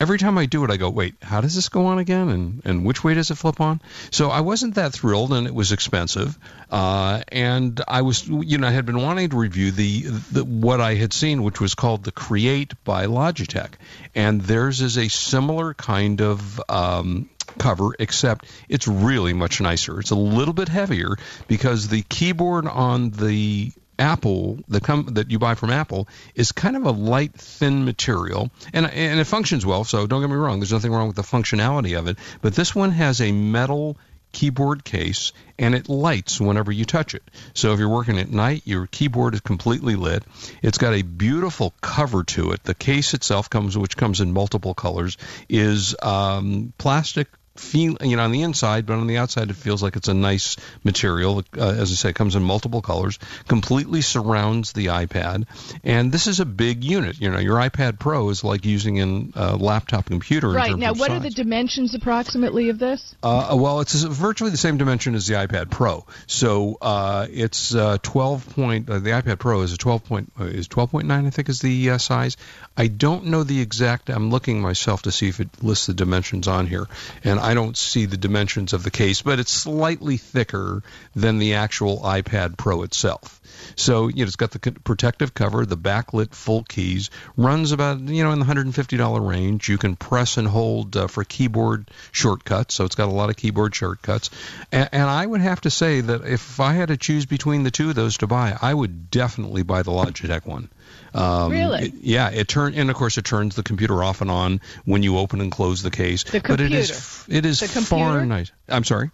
Every 0.02 0.18
time 0.18 0.40
I 0.40 0.48
do 0.48 0.64
it, 0.64 0.72
I 0.72 0.78
go, 0.78 0.90
wait, 0.90 1.14
how 1.22 1.42
does 1.42 1.54
this 1.54 1.70
go 1.70 1.86
on 1.86 2.00
again, 2.00 2.30
and 2.30 2.62
and 2.66 2.86
which 2.86 3.04
way 3.04 3.14
does 3.14 3.30
it 3.30 3.36
flip 3.36 3.62
on? 3.62 3.80
So 4.10 4.32
I 4.32 4.42
wasn't 4.42 4.74
that 4.74 4.94
thrilled, 4.94 5.32
and 5.32 5.46
it 5.46 5.54
was 5.54 5.72
expensive. 5.72 6.40
Uh, 6.72 7.22
and 7.28 7.80
I 7.88 8.02
was, 8.02 8.28
you 8.28 8.58
know, 8.58 8.68
I 8.68 8.72
had 8.72 8.88
been 8.88 9.00
wanting 9.00 9.30
to 9.30 9.38
review 9.38 9.70
the, 9.70 10.02
the 10.32 10.44
what 10.44 10.82
I 10.82 10.96
had 10.96 11.14
seen, 11.14 11.44
which 11.44 11.62
was 11.62 11.76
called 11.76 12.04
the 12.04 12.12
Create 12.12 12.74
by 12.84 13.06
Logitech, 13.06 13.74
and 14.16 14.42
theirs 14.42 14.82
is 14.82 14.98
a 14.98 15.08
similar 15.08 15.76
kind 15.76 16.20
of 16.20 16.60
um, 16.68 17.30
cover, 17.60 17.92
except 18.00 18.46
it's 18.70 18.88
really 18.88 19.34
much 19.34 19.62
nicer. 19.62 20.00
It's 20.00 20.10
a 20.10 20.16
little 20.16 20.56
bit 20.56 20.68
heavier 20.68 21.16
because 21.48 21.90
the 21.90 22.02
keyboard 22.02 22.66
on 22.66 23.12
the 23.12 23.72
Apple 24.02 24.60
that 24.70 24.84
come 24.84 25.06
that 25.14 25.30
you 25.30 25.38
buy 25.38 25.54
from 25.54 25.70
Apple 25.70 26.08
is 26.34 26.52
kind 26.52 26.76
of 26.76 26.86
a 26.86 26.92
light, 26.92 27.34
thin 27.34 27.86
material, 27.86 28.50
and 28.74 28.86
and 28.86 29.20
it 29.20 29.26
functions 29.26 29.66
well. 29.66 29.84
So 29.84 30.08
don't 30.08 30.22
get 30.22 30.30
me 30.30 30.36
wrong. 30.36 30.60
There's 30.60 30.74
nothing 30.74 30.92
wrong 30.92 31.08
with 31.08 31.16
the 31.16 31.22
functionality 31.22 31.98
of 31.98 32.08
it, 32.08 32.18
but 32.42 32.56
this 32.56 32.74
one 32.76 32.92
has 32.92 33.22
a 33.22 33.32
metal 33.32 33.98
keyboard 34.32 34.84
case 34.84 35.34
and 35.60 35.76
it 35.76 35.90
lights 35.90 36.40
whenever 36.40 36.72
you 36.72 36.86
touch 36.86 37.14
it. 37.14 37.24
So 37.54 37.74
if 37.74 37.80
you're 37.80 37.90
working 37.90 38.18
at 38.18 38.30
night, 38.30 38.62
your 38.66 38.88
keyboard 38.88 39.34
is 39.34 39.42
completely 39.42 39.96
lit. 39.96 40.24
It's 40.62 40.78
got 40.78 40.94
a 40.94 41.02
beautiful 41.02 41.74
cover 41.82 42.24
to 42.24 42.52
it. 42.52 42.64
The 42.64 42.74
case 42.74 43.14
itself 43.14 43.50
comes, 43.50 43.78
which 43.78 43.98
comes 43.98 44.22
in 44.22 44.32
multiple 44.32 44.74
colors, 44.74 45.18
is 45.50 45.96
um, 46.02 46.74
plastic. 46.78 47.28
Feel, 47.56 47.98
you 48.02 48.16
know, 48.16 48.24
on 48.24 48.32
the 48.32 48.44
inside, 48.44 48.86
but 48.86 48.94
on 48.94 49.08
the 49.08 49.18
outside, 49.18 49.50
it 49.50 49.56
feels 49.56 49.84
like 49.84 49.96
it's 49.96 50.08
a 50.08 50.14
nice 50.14 50.58
material. 50.84 51.44
Uh, 51.58 51.70
as 51.70 51.92
I 51.92 51.96
say, 51.96 52.10
it 52.10 52.16
comes 52.16 52.36
in 52.36 52.44
multiple 52.44 52.82
colors, 52.82 53.20
completely 53.48 54.02
surrounds 54.02 54.72
the 54.74 54.88
iPad, 54.88 55.46
and 55.84 56.12
this 56.12 56.28
is 56.28 56.40
a 56.40 56.46
big 56.46 56.84
unit. 56.84 57.20
You 57.20 57.30
know, 57.30 57.40
your 57.40 57.58
iPad 57.58 58.00
Pro 58.00 58.30
is 58.30 58.44
like 58.44 58.66
using 58.66 59.32
a 59.36 59.56
laptop 59.56 60.06
computer. 60.06 60.50
Right 60.50 60.78
now, 60.78 60.94
what 60.94 61.12
are 61.12 61.20
the 61.20 61.30
dimensions 61.30 61.94
approximately 61.94 62.70
of 62.70 62.80
this? 62.80 63.16
Uh, 63.22 63.56
well, 63.60 63.82
it's 63.82 64.02
virtually 64.02 64.52
the 64.52 64.58
same 64.58 64.78
dimension 64.78 65.16
as 65.16 65.28
the 65.28 65.36
iPad 65.36 65.70
Pro. 65.70 66.06
So 66.28 66.78
uh, 66.82 67.28
it's 67.30 67.76
uh, 67.76 67.98
12 68.02 68.56
point. 68.56 68.90
Uh, 68.90 69.00
the 69.00 69.12
iPad 69.12 69.40
Pro 69.40 69.62
is 69.62 69.74
a 69.74 69.78
12 69.78 70.06
point. 70.06 70.32
Uh, 70.40 70.46
is 70.46 70.68
12.9, 70.68 71.28
I 71.28 71.30
think, 71.30 71.50
is 71.50 71.60
the 71.60 71.92
uh, 71.92 71.98
size. 71.98 72.38
I 72.78 72.88
don't 72.88 73.26
know 73.26 73.44
the 73.44 73.62
exact. 73.62 74.10
I'm 74.10 74.30
looking 74.30 74.62
myself 74.62 75.04
to 75.04 75.12
see 75.12 75.28
if 75.28 75.40
it 75.40 75.50
lists 75.62 75.88
the 75.88 75.94
dimensions 75.94 76.48
on 76.48 76.68
here, 76.68 76.88
and 77.24 77.40
I 77.40 77.51
don't 77.54 77.78
see 77.78 78.06
the 78.06 78.18
dimensions 78.18 78.74
of 78.74 78.84
the 78.84 78.92
case, 78.92 79.22
but 79.22 79.40
it's 79.40 79.52
slightly 79.52 80.18
thicker 80.18 80.84
than 81.16 81.40
the 81.40 81.56
actual 81.56 82.00
iPad 82.00 82.58
Pro 82.58 82.84
itself. 82.84 83.42
So 83.76 84.08
you 84.08 84.24
know, 84.24 84.28
it's 84.28 84.36
got 84.36 84.52
the 84.52 84.60
protective 84.72 85.34
cover, 85.34 85.66
the 85.66 85.78
backlit 85.78 86.34
full 86.34 86.64
keys, 86.64 87.10
runs 87.38 87.72
about 87.72 88.00
you 88.00 88.24
know 88.24 88.32
in 88.32 88.40
the 88.40 88.46
$150 88.46 89.28
range. 89.28 89.70
You 89.70 89.78
can 89.78 89.96
press 89.96 90.38
and 90.38 90.48
hold 90.48 90.96
uh, 90.96 91.08
for 91.08 91.24
keyboard 91.24 91.90
shortcuts, 92.12 92.76
so 92.76 92.86
it's 92.86 92.96
got 92.96 93.10
a 93.10 93.12
lot 93.12 93.30
of 93.30 93.38
keyboard 93.38 93.76
shortcuts. 93.76 94.30
And, 94.72 94.90
and 94.92 95.04
I 95.04 95.26
would 95.26 95.42
have 95.42 95.62
to 95.62 95.70
say 95.70 96.02
that 96.02 96.26
if 96.26 96.60
I 96.60 96.74
had 96.74 96.90
to 96.90 96.98
choose 96.98 97.26
between 97.26 97.64
the 97.64 97.72
two 97.72 97.90
of 97.90 97.96
those 97.96 98.18
to 98.18 98.28
buy, 98.28 98.58
I 98.62 98.74
would 98.74 99.12
definitely 99.12 99.64
buy 99.64 99.84
the 99.84 99.92
Logitech 99.92 100.46
one. 100.46 100.70
Um, 101.14 101.52
Really? 101.52 101.88
it- 101.88 101.94
yeah, 102.02 102.30
it 102.30 102.48
turn 102.48 102.74
and 102.76 102.90
of 102.90 102.96
course 102.96 103.18
it 103.18 103.26
turns 103.26 103.56
the 103.56 103.64
computer 103.64 104.04
off 104.04 104.22
and 104.22 104.32
on 104.32 104.62
when 104.86 105.04
you 105.04 105.18
open 105.18 105.42
and 105.42 105.52
close 105.52 105.82
the 105.84 105.92
case. 105.92 106.24
The 106.24 106.40
computer. 106.40 106.64
But 106.64 106.74
it 106.74 106.74
is 106.74 107.26
it 107.28 107.46
is 107.46 107.60
The 107.60 107.68
far 107.68 108.26
nice. 108.26 108.52
I'm 108.70 108.84
sorry. 108.84 109.12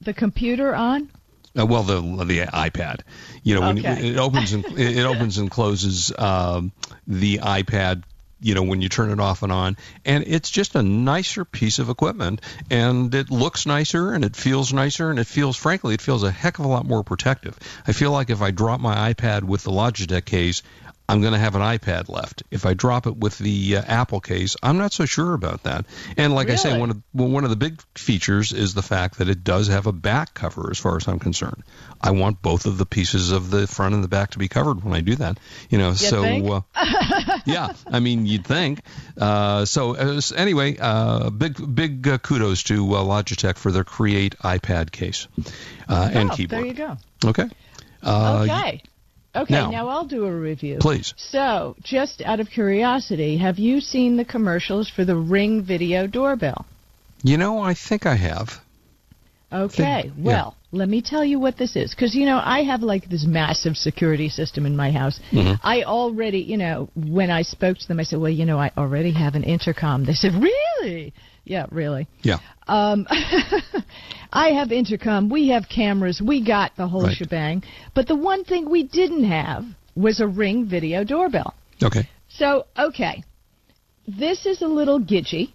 The 0.00 0.14
computer 0.14 0.74
on? 0.74 1.10
Uh, 1.58 1.66
well, 1.66 1.82
the 1.82 2.00
the 2.24 2.40
iPad, 2.46 3.00
you 3.42 3.54
know, 3.54 3.62
when 3.62 3.78
Okay. 3.80 4.10
it 4.10 4.16
opens 4.16 4.52
and 4.52 4.64
it 4.78 5.04
opens 5.04 5.38
and 5.38 5.50
closes 5.50 6.12
um, 6.16 6.72
the 7.06 7.38
iPad, 7.38 8.04
you 8.40 8.54
know, 8.54 8.62
when 8.62 8.80
you 8.80 8.88
turn 8.88 9.10
it 9.10 9.18
off 9.18 9.42
and 9.42 9.50
on, 9.50 9.76
and 10.04 10.22
it's 10.26 10.50
just 10.50 10.76
a 10.76 10.82
nicer 10.82 11.44
piece 11.44 11.80
of 11.80 11.88
equipment, 11.88 12.40
and 12.70 13.12
it 13.14 13.30
looks 13.30 13.66
nicer, 13.66 14.12
and 14.12 14.24
it 14.24 14.36
feels 14.36 14.72
nicer, 14.72 15.10
and 15.10 15.18
it 15.18 15.26
feels, 15.26 15.56
frankly, 15.56 15.94
it 15.94 16.00
feels 16.00 16.22
a 16.22 16.30
heck 16.30 16.58
of 16.60 16.64
a 16.64 16.68
lot 16.68 16.86
more 16.86 17.02
protective. 17.02 17.58
I 17.86 17.92
feel 17.92 18.12
like 18.12 18.30
if 18.30 18.40
I 18.40 18.52
drop 18.52 18.78
my 18.80 19.12
iPad 19.12 19.42
with 19.42 19.64
the 19.64 19.72
Logitech 19.72 20.24
case. 20.26 20.62
I'm 21.08 21.22
going 21.22 21.32
to 21.32 21.38
have 21.38 21.54
an 21.54 21.62
iPad 21.62 22.10
left. 22.10 22.42
If 22.50 22.66
I 22.66 22.74
drop 22.74 23.06
it 23.06 23.16
with 23.16 23.38
the 23.38 23.76
uh, 23.78 23.82
Apple 23.86 24.20
case, 24.20 24.56
I'm 24.62 24.76
not 24.76 24.92
so 24.92 25.06
sure 25.06 25.32
about 25.32 25.62
that. 25.62 25.86
And 26.18 26.34
like 26.34 26.50
I 26.50 26.56
say, 26.56 26.78
one 26.78 26.90
of 26.90 27.02
well, 27.14 27.28
one 27.28 27.44
of 27.44 27.50
the 27.50 27.56
big 27.56 27.80
features 27.94 28.52
is 28.52 28.74
the 28.74 28.82
fact 28.82 29.18
that 29.18 29.28
it 29.30 29.42
does 29.42 29.68
have 29.68 29.86
a 29.86 29.92
back 29.92 30.34
cover, 30.34 30.68
as 30.70 30.78
far 30.78 30.96
as 30.96 31.08
I'm 31.08 31.18
concerned. 31.18 31.62
I 32.00 32.10
want 32.10 32.42
both 32.42 32.66
of 32.66 32.76
the 32.76 32.84
pieces 32.84 33.32
of 33.32 33.50
the 33.50 33.66
front 33.66 33.94
and 33.94 34.04
the 34.04 34.08
back 34.08 34.32
to 34.32 34.38
be 34.38 34.48
covered 34.48 34.84
when 34.84 34.92
I 34.92 35.00
do 35.00 35.16
that. 35.16 35.38
You 35.70 35.78
know, 35.78 35.94
so 35.94 36.22
think? 36.22 36.46
Uh, 36.46 36.60
yeah, 37.46 37.72
I 37.86 38.00
mean, 38.00 38.26
you'd 38.26 38.46
think. 38.46 38.80
Uh, 39.16 39.64
so 39.64 39.96
uh, 39.96 40.20
anyway, 40.36 40.76
uh, 40.78 41.30
big 41.30 41.74
big 41.74 42.06
uh, 42.06 42.18
kudos 42.18 42.64
to 42.64 42.94
uh, 42.94 43.02
Logitech 43.02 43.56
for 43.56 43.72
their 43.72 43.84
Create 43.84 44.36
iPad 44.40 44.92
case 44.92 45.26
uh, 45.88 46.10
and 46.12 46.30
oh, 46.30 46.34
keyboard. 46.34 46.62
there 46.62 46.66
you 46.66 46.74
go. 46.74 46.96
Okay. 47.24 47.48
Uh, 48.02 48.40
okay. 48.42 48.82
Okay, 49.42 49.54
now- 49.54 49.70
now, 49.70 49.88
I'll 49.88 50.04
do 50.06 50.24
a 50.24 50.32
review. 50.32 50.78
Please. 50.80 51.14
So, 51.16 51.76
just 51.82 52.22
out 52.22 52.40
of 52.40 52.50
curiosity, 52.50 53.36
have 53.38 53.58
you 53.58 53.80
seen 53.80 54.16
the 54.16 54.24
commercials 54.24 54.88
for 54.88 55.04
the 55.04 55.16
Ring 55.16 55.62
video 55.62 56.06
doorbell? 56.06 56.66
You 57.22 57.36
know, 57.36 57.58
I 57.60 57.74
think 57.74 58.06
I 58.06 58.16
have. 58.16 58.60
Okay, 59.50 60.02
Think- 60.02 60.14
well, 60.18 60.56
let 60.72 60.88
me 60.90 61.00
tell 61.00 61.24
you 61.24 61.38
what 61.40 61.56
this 61.56 61.74
is. 61.74 61.94
Because, 61.94 62.14
you 62.14 62.26
know, 62.26 62.38
I 62.44 62.64
have 62.64 62.82
like 62.82 63.08
this 63.08 63.24
massive 63.24 63.76
security 63.78 64.28
system 64.28 64.66
in 64.66 64.76
my 64.76 64.90
house. 64.92 65.18
Mm-hmm. 65.32 65.54
I 65.62 65.84
already, 65.84 66.40
you 66.40 66.58
know, 66.58 66.90
when 66.94 67.30
I 67.30 67.42
spoke 67.42 67.78
to 67.78 67.88
them, 67.88 67.98
I 67.98 68.02
said, 68.02 68.18
well, 68.20 68.30
you 68.30 68.44
know, 68.44 68.58
I 68.58 68.70
already 68.76 69.12
have 69.12 69.34
an 69.36 69.44
intercom. 69.44 70.04
They 70.04 70.12
said, 70.12 70.34
really? 70.34 70.67
Yeah, 71.44 71.66
really. 71.70 72.06
Yeah. 72.22 72.38
Um, 72.66 73.06
I 74.32 74.50
have 74.50 74.70
intercom. 74.70 75.30
We 75.30 75.48
have 75.48 75.68
cameras. 75.68 76.20
We 76.20 76.44
got 76.44 76.76
the 76.76 76.86
whole 76.86 77.04
Right. 77.04 77.16
shebang. 77.16 77.62
But 77.94 78.06
the 78.06 78.16
one 78.16 78.44
thing 78.44 78.68
we 78.70 78.82
didn't 78.82 79.24
have 79.24 79.64
was 79.96 80.20
a 80.20 80.26
Ring 80.26 80.68
video 80.68 81.04
doorbell. 81.04 81.54
Okay. 81.82 82.08
So, 82.28 82.66
okay. 82.78 83.22
This 84.06 84.46
is 84.46 84.62
a 84.62 84.66
little 84.66 85.00
gidgy. 85.00 85.52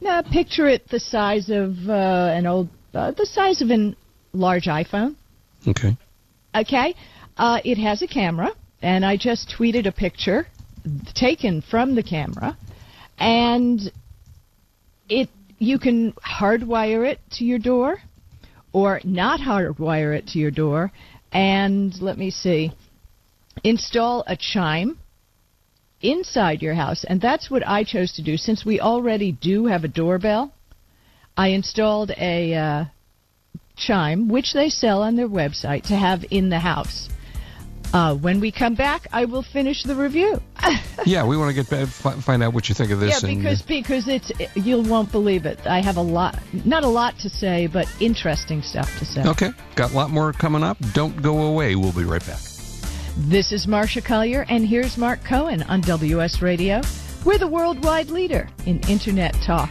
Now, 0.00 0.22
picture 0.22 0.66
it 0.68 0.88
the 0.88 1.00
size 1.00 1.50
of 1.50 1.76
uh, 1.88 1.92
an 1.92 2.46
old, 2.46 2.68
uh, 2.94 3.10
the 3.12 3.26
size 3.26 3.60
of 3.62 3.70
an 3.70 3.96
large 4.32 4.64
iPhone. 4.64 5.16
Okay. 5.66 5.96
Okay. 6.54 6.94
Uh, 7.36 7.60
it 7.64 7.78
has 7.78 8.02
a 8.02 8.06
camera, 8.06 8.50
and 8.82 9.04
I 9.04 9.16
just 9.16 9.54
tweeted 9.58 9.86
a 9.86 9.92
picture 9.92 10.46
taken 11.14 11.62
from 11.62 11.94
the 11.94 12.02
camera, 12.02 12.56
and 13.18 13.80
it 15.08 15.28
you 15.58 15.78
can 15.78 16.12
hardwire 16.14 17.08
it 17.08 17.20
to 17.32 17.44
your 17.44 17.58
door, 17.58 17.98
or 18.72 19.00
not 19.04 19.40
hardwire 19.40 20.16
it 20.16 20.26
to 20.28 20.38
your 20.38 20.50
door, 20.50 20.92
and 21.32 22.00
let 22.00 22.18
me 22.18 22.30
see, 22.30 22.72
install 23.62 24.24
a 24.26 24.36
chime 24.36 24.98
inside 26.02 26.60
your 26.60 26.74
house, 26.74 27.04
and 27.04 27.20
that's 27.20 27.50
what 27.50 27.66
I 27.66 27.84
chose 27.84 28.12
to 28.14 28.22
do 28.22 28.36
since 28.36 28.64
we 28.64 28.80
already 28.80 29.32
do 29.32 29.66
have 29.66 29.84
a 29.84 29.88
doorbell. 29.88 30.52
I 31.36 31.48
installed 31.48 32.10
a 32.10 32.54
uh, 32.54 32.84
chime, 33.76 34.28
which 34.28 34.52
they 34.52 34.68
sell 34.68 35.02
on 35.02 35.16
their 35.16 35.28
website 35.28 35.84
to 35.84 35.96
have 35.96 36.24
in 36.30 36.50
the 36.50 36.60
house. 36.60 37.08
Uh, 37.94 38.12
when 38.12 38.40
we 38.40 38.50
come 38.50 38.74
back, 38.74 39.06
I 39.12 39.24
will 39.24 39.44
finish 39.44 39.84
the 39.84 39.94
review. 39.94 40.40
Yeah, 41.06 41.26
we 41.26 41.36
want 41.36 41.54
to 41.54 41.62
get 41.62 41.88
find 41.88 42.42
out 42.42 42.54
what 42.54 42.68
you 42.68 42.74
think 42.74 42.90
of 42.90 42.98
this. 42.98 43.22
yeah, 43.22 43.28
and, 43.28 43.38
because 43.38 43.60
because 43.60 44.08
it's 44.08 44.30
you 44.54 44.80
won't 44.80 45.12
believe 45.12 45.44
it. 45.44 45.58
I 45.66 45.80
have 45.80 45.98
a 45.98 46.02
lot, 46.02 46.38
not 46.64 46.82
a 46.82 46.88
lot 46.88 47.18
to 47.18 47.28
say, 47.28 47.66
but 47.66 47.86
interesting 48.00 48.62
stuff 48.62 48.98
to 49.00 49.04
say. 49.04 49.22
okay, 49.24 49.50
got 49.74 49.92
a 49.92 49.94
lot 49.94 50.10
more 50.10 50.32
coming 50.32 50.62
up. 50.62 50.78
Don't 50.94 51.20
go 51.20 51.42
away. 51.42 51.74
We'll 51.74 51.92
be 51.92 52.04
right 52.04 52.24
back. 52.24 52.40
This 53.18 53.52
is 53.52 53.66
Marcia 53.66 54.00
Collier, 54.00 54.46
and 54.48 54.66
here's 54.66 54.96
Mark 54.96 55.22
Cohen 55.24 55.62
on 55.64 55.82
WS 55.82 56.40
Radio. 56.40 56.80
We're 57.24 57.38
the 57.38 57.48
worldwide 57.48 58.08
leader 58.08 58.48
in 58.64 58.78
Internet 58.88 59.34
talk. 59.42 59.70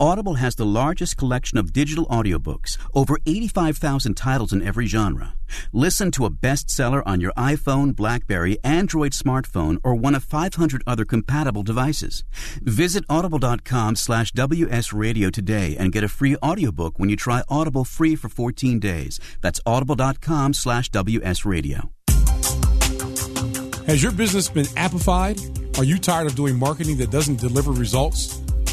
Audible 0.00 0.34
has 0.34 0.54
the 0.54 0.66
largest 0.66 1.16
collection 1.16 1.58
of 1.58 1.72
digital 1.72 2.06
audiobooks, 2.06 2.76
over 2.94 3.18
85,000 3.26 4.14
titles 4.16 4.52
in 4.52 4.62
every 4.62 4.86
genre. 4.86 5.34
Listen 5.72 6.10
to 6.12 6.24
a 6.24 6.30
bestseller 6.30 7.02
on 7.06 7.20
your 7.20 7.32
iPhone, 7.32 7.94
Blackberry, 7.94 8.58
Android 8.62 9.12
smartphone, 9.12 9.78
or 9.82 9.94
one 9.94 10.14
of 10.14 10.24
500 10.24 10.82
other 10.86 11.04
compatible 11.04 11.62
devices. 11.62 12.24
Visit 12.62 13.04
audible.com 13.08 13.96
slash 13.96 14.32
wsradio 14.32 15.32
today 15.32 15.76
and 15.78 15.92
get 15.92 16.04
a 16.04 16.08
free 16.08 16.36
audiobook 16.36 16.98
when 16.98 17.08
you 17.08 17.16
try 17.16 17.42
Audible 17.48 17.84
free 17.84 18.16
for 18.16 18.28
14 18.28 18.78
days. 18.78 19.20
That's 19.40 19.60
audible.com 19.66 20.54
slash 20.54 20.90
wsradio. 20.90 21.90
Has 23.86 24.02
your 24.02 24.12
business 24.12 24.50
been 24.50 24.66
appified? 24.76 25.78
Are 25.78 25.84
you 25.84 25.96
tired 25.96 26.26
of 26.26 26.34
doing 26.34 26.58
marketing 26.58 26.98
that 26.98 27.10
doesn't 27.10 27.40
deliver 27.40 27.72
results? 27.72 28.42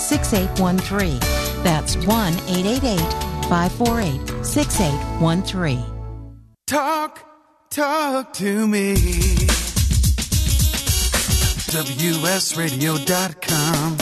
6813. 0.00 1.18
That's 1.62 1.96
1 1.96 2.06
888 2.06 2.98
548 3.48 4.44
6813. 4.44 5.84
Talk, 6.66 7.24
talk 7.70 8.32
to 8.34 8.66
me. 8.66 8.96
WSRadio.com. 11.70 13.96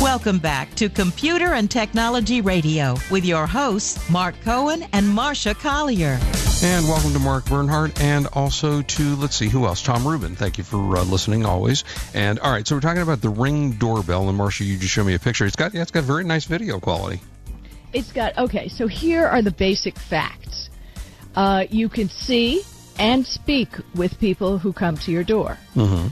Welcome 0.00 0.38
back 0.38 0.74
to 0.76 0.88
Computer 0.88 1.54
and 1.54 1.68
Technology 1.70 2.40
Radio 2.40 2.96
with 3.10 3.24
your 3.24 3.46
hosts, 3.46 4.08
Mark 4.08 4.40
Cohen 4.42 4.84
and 4.92 5.08
Marcia 5.08 5.54
Collier. 5.54 6.18
And 6.60 6.88
welcome 6.88 7.12
to 7.12 7.20
Mark 7.20 7.44
Bernhardt 7.44 8.00
and 8.00 8.26
also 8.32 8.82
to, 8.82 9.14
let's 9.14 9.36
see, 9.36 9.48
who 9.48 9.64
else? 9.64 9.80
Tom 9.80 10.04
Rubin. 10.04 10.34
Thank 10.34 10.58
you 10.58 10.64
for 10.64 10.96
uh, 10.96 11.04
listening 11.04 11.46
always. 11.46 11.84
And 12.14 12.40
all 12.40 12.50
right, 12.50 12.66
so 12.66 12.74
we're 12.74 12.80
talking 12.80 13.00
about 13.00 13.20
the 13.20 13.28
Ring 13.28 13.74
doorbell. 13.74 14.28
And 14.28 14.36
Marcia, 14.36 14.64
you 14.64 14.76
just 14.76 14.92
showed 14.92 15.06
me 15.06 15.14
a 15.14 15.20
picture. 15.20 15.46
It's 15.46 15.54
got, 15.54 15.72
yeah, 15.72 15.82
it's 15.82 15.92
got 15.92 16.02
very 16.02 16.24
nice 16.24 16.46
video 16.46 16.80
quality. 16.80 17.20
It's 17.92 18.10
got, 18.10 18.36
okay, 18.36 18.66
so 18.66 18.88
here 18.88 19.24
are 19.24 19.40
the 19.40 19.52
basic 19.52 19.96
facts. 19.96 20.68
Uh, 21.36 21.66
you 21.70 21.88
can 21.88 22.08
see 22.08 22.62
and 22.98 23.24
speak 23.24 23.68
with 23.94 24.18
people 24.18 24.58
who 24.58 24.72
come 24.72 24.96
to 24.96 25.12
your 25.12 25.22
door. 25.22 25.58
Mm-hmm. 25.76 26.08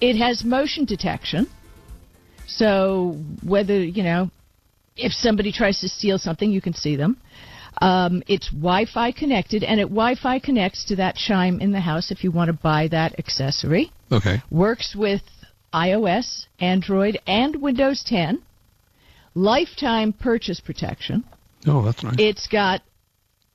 It 0.00 0.16
has 0.16 0.44
motion 0.44 0.86
detection. 0.86 1.46
So 2.46 3.18
whether, 3.42 3.78
you 3.78 4.02
know, 4.02 4.30
if 4.96 5.12
somebody 5.12 5.52
tries 5.52 5.80
to 5.80 5.90
steal 5.90 6.18
something, 6.18 6.50
you 6.50 6.62
can 6.62 6.72
see 6.72 6.96
them. 6.96 7.18
Um, 7.78 8.22
it's 8.26 8.48
Wi 8.50 8.86
Fi 8.86 9.12
connected, 9.12 9.62
and 9.64 9.80
it 9.80 9.84
Wi 9.84 10.14
Fi 10.16 10.38
connects 10.38 10.84
to 10.86 10.96
that 10.96 11.16
chime 11.16 11.60
in 11.60 11.72
the 11.72 11.80
house 11.80 12.10
if 12.10 12.24
you 12.24 12.30
want 12.30 12.48
to 12.48 12.52
buy 12.52 12.88
that 12.88 13.18
accessory. 13.18 13.92
Okay. 14.10 14.42
Works 14.50 14.94
with 14.96 15.22
iOS, 15.72 16.46
Android, 16.58 17.18
and 17.26 17.56
Windows 17.56 18.02
10. 18.04 18.42
Lifetime 19.34 20.12
purchase 20.12 20.60
protection. 20.60 21.24
Oh, 21.66 21.82
that's 21.82 22.02
nice. 22.02 22.16
It's 22.18 22.46
got 22.48 22.82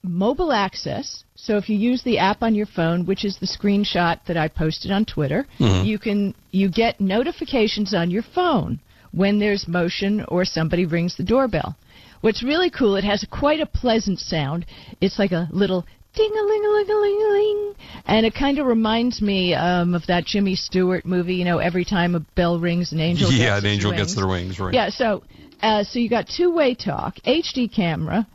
mobile 0.02 0.54
access. 0.54 1.24
So 1.36 1.58
if 1.58 1.68
you 1.70 1.78
use 1.78 2.04
the 2.04 2.20
app 2.20 2.42
on 2.42 2.56
your 2.56 2.68
phone, 2.68 3.06
which 3.06 3.26
is 3.26 3.38
the 3.38 3.48
screenshot 3.48 4.20
that 4.28 4.38
I 4.38 4.48
posted 4.48 4.92
on 4.92 5.06
Twitter, 5.06 5.46
Mhm. 5.60 5.86
you 5.86 6.00
can 6.00 6.34
you 6.52 6.70
get 6.70 7.02
notifications 7.02 7.94
on 7.94 8.10
your 8.12 8.22
phone 8.22 8.80
when 9.12 9.40
there's 9.40 9.68
motion 9.68 10.24
or 10.28 10.46
somebody 10.46 10.86
rings 10.86 11.16
the 11.18 11.24
doorbell. 11.24 11.76
What's 12.22 12.44
really 12.44 12.70
cool, 12.70 12.96
it 12.96 13.04
has 13.04 13.26
quite 13.30 13.60
a 13.60 13.66
pleasant 13.66 14.20
sound. 14.20 14.66
It's 15.02 15.20
like 15.20 15.32
a 15.32 15.48
little 15.52 15.86
ding 16.16 16.32
a 16.32 16.44
ling 16.44 16.66
a 16.66 16.70
ling 16.70 16.90
a 16.90 16.96
ling 16.96 17.22
a 17.22 17.32
ling, 17.34 17.76
and 18.06 18.26
it 18.26 18.34
kind 18.34 18.58
of 18.58 18.66
reminds 18.66 19.22
me 19.22 19.54
um, 19.54 19.94
of 19.94 20.06
that 20.08 20.26
Jimmy 20.26 20.56
Stewart 20.56 21.06
movie. 21.06 21.36
You 21.36 21.46
know, 21.46 21.60
every 21.60 21.86
time 21.86 22.16
a 22.16 22.20
bell 22.20 22.60
rings, 22.60 22.92
an 22.92 23.00
angel 23.00 23.32
yeah, 23.32 23.56
gets 23.56 23.60
an 23.60 23.66
angel 23.70 23.92
wings. 23.92 24.02
gets 24.02 24.16
their 24.16 24.28
wings, 24.28 24.60
right? 24.60 24.74
Yeah, 24.74 24.90
so 24.90 25.24
uh, 25.62 25.84
so 25.84 26.00
you 26.00 26.10
got 26.10 26.28
two-way 26.28 26.76
talk, 26.76 27.16
HD 27.26 27.74
camera, 27.74 28.28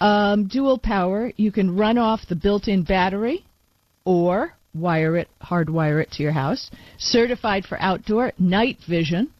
um, 0.00 0.46
dual 0.48 0.78
power. 0.78 1.32
You 1.36 1.52
can 1.52 1.76
run 1.76 1.98
off 1.98 2.20
the 2.28 2.36
built-in 2.36 2.82
battery, 2.82 3.44
or 4.04 4.54
wire 4.74 5.16
it, 5.16 5.28
hardwire 5.42 6.02
it 6.02 6.10
to 6.12 6.22
your 6.22 6.32
house. 6.32 6.70
Certified 6.98 7.64
for 7.64 7.80
outdoor 7.80 8.32
night 8.38 8.78
vision, 8.88 9.30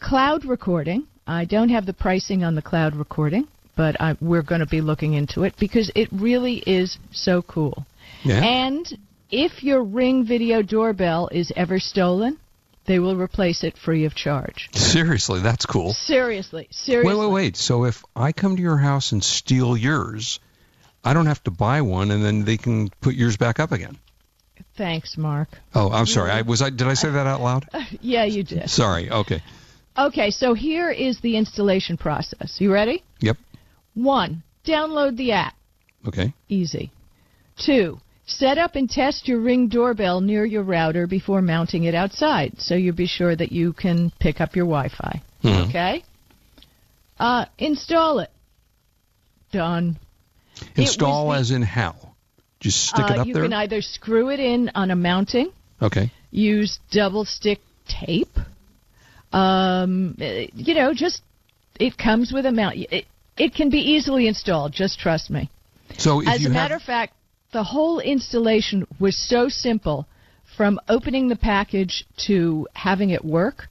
cloud 0.00 0.44
recording. 0.44 1.06
I 1.26 1.44
don't 1.44 1.68
have 1.68 1.86
the 1.86 1.92
pricing 1.92 2.44
on 2.44 2.54
the 2.54 2.62
cloud 2.62 2.94
recording, 2.96 3.46
but 3.76 4.00
I, 4.00 4.16
we're 4.20 4.42
going 4.42 4.60
to 4.60 4.66
be 4.66 4.80
looking 4.80 5.14
into 5.14 5.44
it 5.44 5.54
because 5.58 5.90
it 5.94 6.08
really 6.12 6.56
is 6.66 6.98
so 7.12 7.42
cool. 7.42 7.86
Yeah. 8.24 8.42
And 8.42 8.86
if 9.30 9.62
your 9.62 9.82
Ring 9.82 10.24
video 10.24 10.62
doorbell 10.62 11.28
is 11.32 11.52
ever 11.56 11.78
stolen, 11.78 12.38
they 12.86 12.98
will 12.98 13.16
replace 13.16 13.62
it 13.62 13.78
free 13.78 14.04
of 14.04 14.14
charge. 14.14 14.68
Seriously, 14.72 15.40
that's 15.40 15.66
cool. 15.66 15.92
Seriously, 15.92 16.68
seriously. 16.70 17.14
Wait, 17.14 17.20
wait, 17.20 17.32
wait. 17.32 17.56
So 17.56 17.84
if 17.84 18.04
I 18.16 18.32
come 18.32 18.56
to 18.56 18.62
your 18.62 18.78
house 18.78 19.12
and 19.12 19.22
steal 19.22 19.76
yours, 19.76 20.40
I 21.04 21.14
don't 21.14 21.26
have 21.26 21.42
to 21.44 21.50
buy 21.50 21.82
one, 21.82 22.10
and 22.10 22.24
then 22.24 22.44
they 22.44 22.56
can 22.56 22.88
put 23.00 23.14
yours 23.14 23.36
back 23.36 23.60
up 23.60 23.72
again. 23.72 23.98
Thanks, 24.76 25.16
Mark. 25.16 25.48
Oh, 25.74 25.90
I'm 25.90 26.06
sorry. 26.06 26.30
Mm. 26.30 26.34
I 26.34 26.42
was 26.42 26.62
I 26.62 26.70
did 26.70 26.86
I 26.86 26.94
say 26.94 27.10
that 27.10 27.26
out 27.26 27.40
loud? 27.40 27.68
Yeah, 28.00 28.24
you 28.24 28.42
did. 28.42 28.70
Sorry. 28.70 29.10
Okay. 29.10 29.42
Okay, 30.00 30.30
so 30.30 30.54
here 30.54 30.90
is 30.90 31.20
the 31.20 31.36
installation 31.36 31.98
process. 31.98 32.56
You 32.58 32.72
ready? 32.72 33.02
Yep. 33.20 33.36
One, 33.94 34.42
download 34.64 35.18
the 35.18 35.32
app. 35.32 35.54
Okay. 36.08 36.32
Easy. 36.48 36.90
Two, 37.58 38.00
set 38.24 38.56
up 38.56 38.76
and 38.76 38.88
test 38.88 39.28
your 39.28 39.40
Ring 39.40 39.68
doorbell 39.68 40.22
near 40.22 40.46
your 40.46 40.62
router 40.62 41.06
before 41.06 41.42
mounting 41.42 41.84
it 41.84 41.94
outside, 41.94 42.54
so 42.58 42.74
you'll 42.74 42.94
be 42.94 43.06
sure 43.06 43.36
that 43.36 43.52
you 43.52 43.74
can 43.74 44.10
pick 44.18 44.40
up 44.40 44.56
your 44.56 44.64
Wi-Fi. 44.64 45.20
Mhm. 45.42 45.68
Okay. 45.68 46.02
Uh, 47.18 47.44
install 47.58 48.20
it. 48.20 48.30
Done. 49.52 49.98
Install 50.76 51.34
as 51.34 51.50
in 51.50 51.60
how? 51.60 51.94
Just 52.58 52.86
stick 52.86 53.04
uh, 53.04 53.12
it 53.12 53.18
up 53.18 53.26
you 53.26 53.34
there. 53.34 53.42
can 53.42 53.52
either 53.52 53.82
screw 53.82 54.30
it 54.30 54.40
in 54.40 54.70
on 54.74 54.90
a 54.90 54.96
mounting, 54.96 55.50
okay. 55.82 56.10
use 56.30 56.78
double 56.90 57.26
stick 57.26 57.60
tape. 57.86 58.38
Um, 59.32 60.16
you 60.18 60.74
know, 60.74 60.92
just 60.94 61.22
it 61.78 61.96
comes 61.96 62.32
with 62.32 62.46
a 62.46 62.52
mount. 62.52 62.76
It, 62.76 63.06
it 63.36 63.54
can 63.54 63.70
be 63.70 63.78
easily 63.78 64.26
installed. 64.28 64.72
Just 64.72 64.98
trust 64.98 65.30
me. 65.30 65.50
So 65.98 66.20
if 66.20 66.28
As 66.28 66.42
you 66.42 66.48
a 66.48 66.50
matter 66.50 66.76
of 66.76 66.82
fact, 66.82 67.14
the 67.52 67.64
whole 67.64 68.00
installation 68.00 68.86
was 68.98 69.16
so 69.16 69.48
simple 69.48 70.06
from 70.56 70.78
opening 70.88 71.28
the 71.28 71.36
package 71.36 72.04
to 72.26 72.66
having 72.74 73.10
it 73.10 73.24
work. 73.24 73.68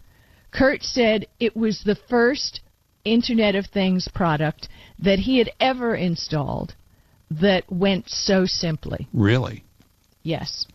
Kurt 0.52 0.84
said 0.84 1.28
it 1.39 1.56
was 1.56 1.84
the 1.84 1.95
first 2.10 2.62
Internet 3.06 3.56
of 3.56 3.67
Things 3.67 4.08
product 4.13 4.67
that 4.98 5.19
he 5.19 5.38
had 5.38 5.52
ever 5.60 5.95
installed 5.95 6.74
that 7.30 7.72
went 7.72 8.10
so 8.10 8.45
simply. 8.45 9.08
really. 9.13 9.63
Yes. 10.24 10.65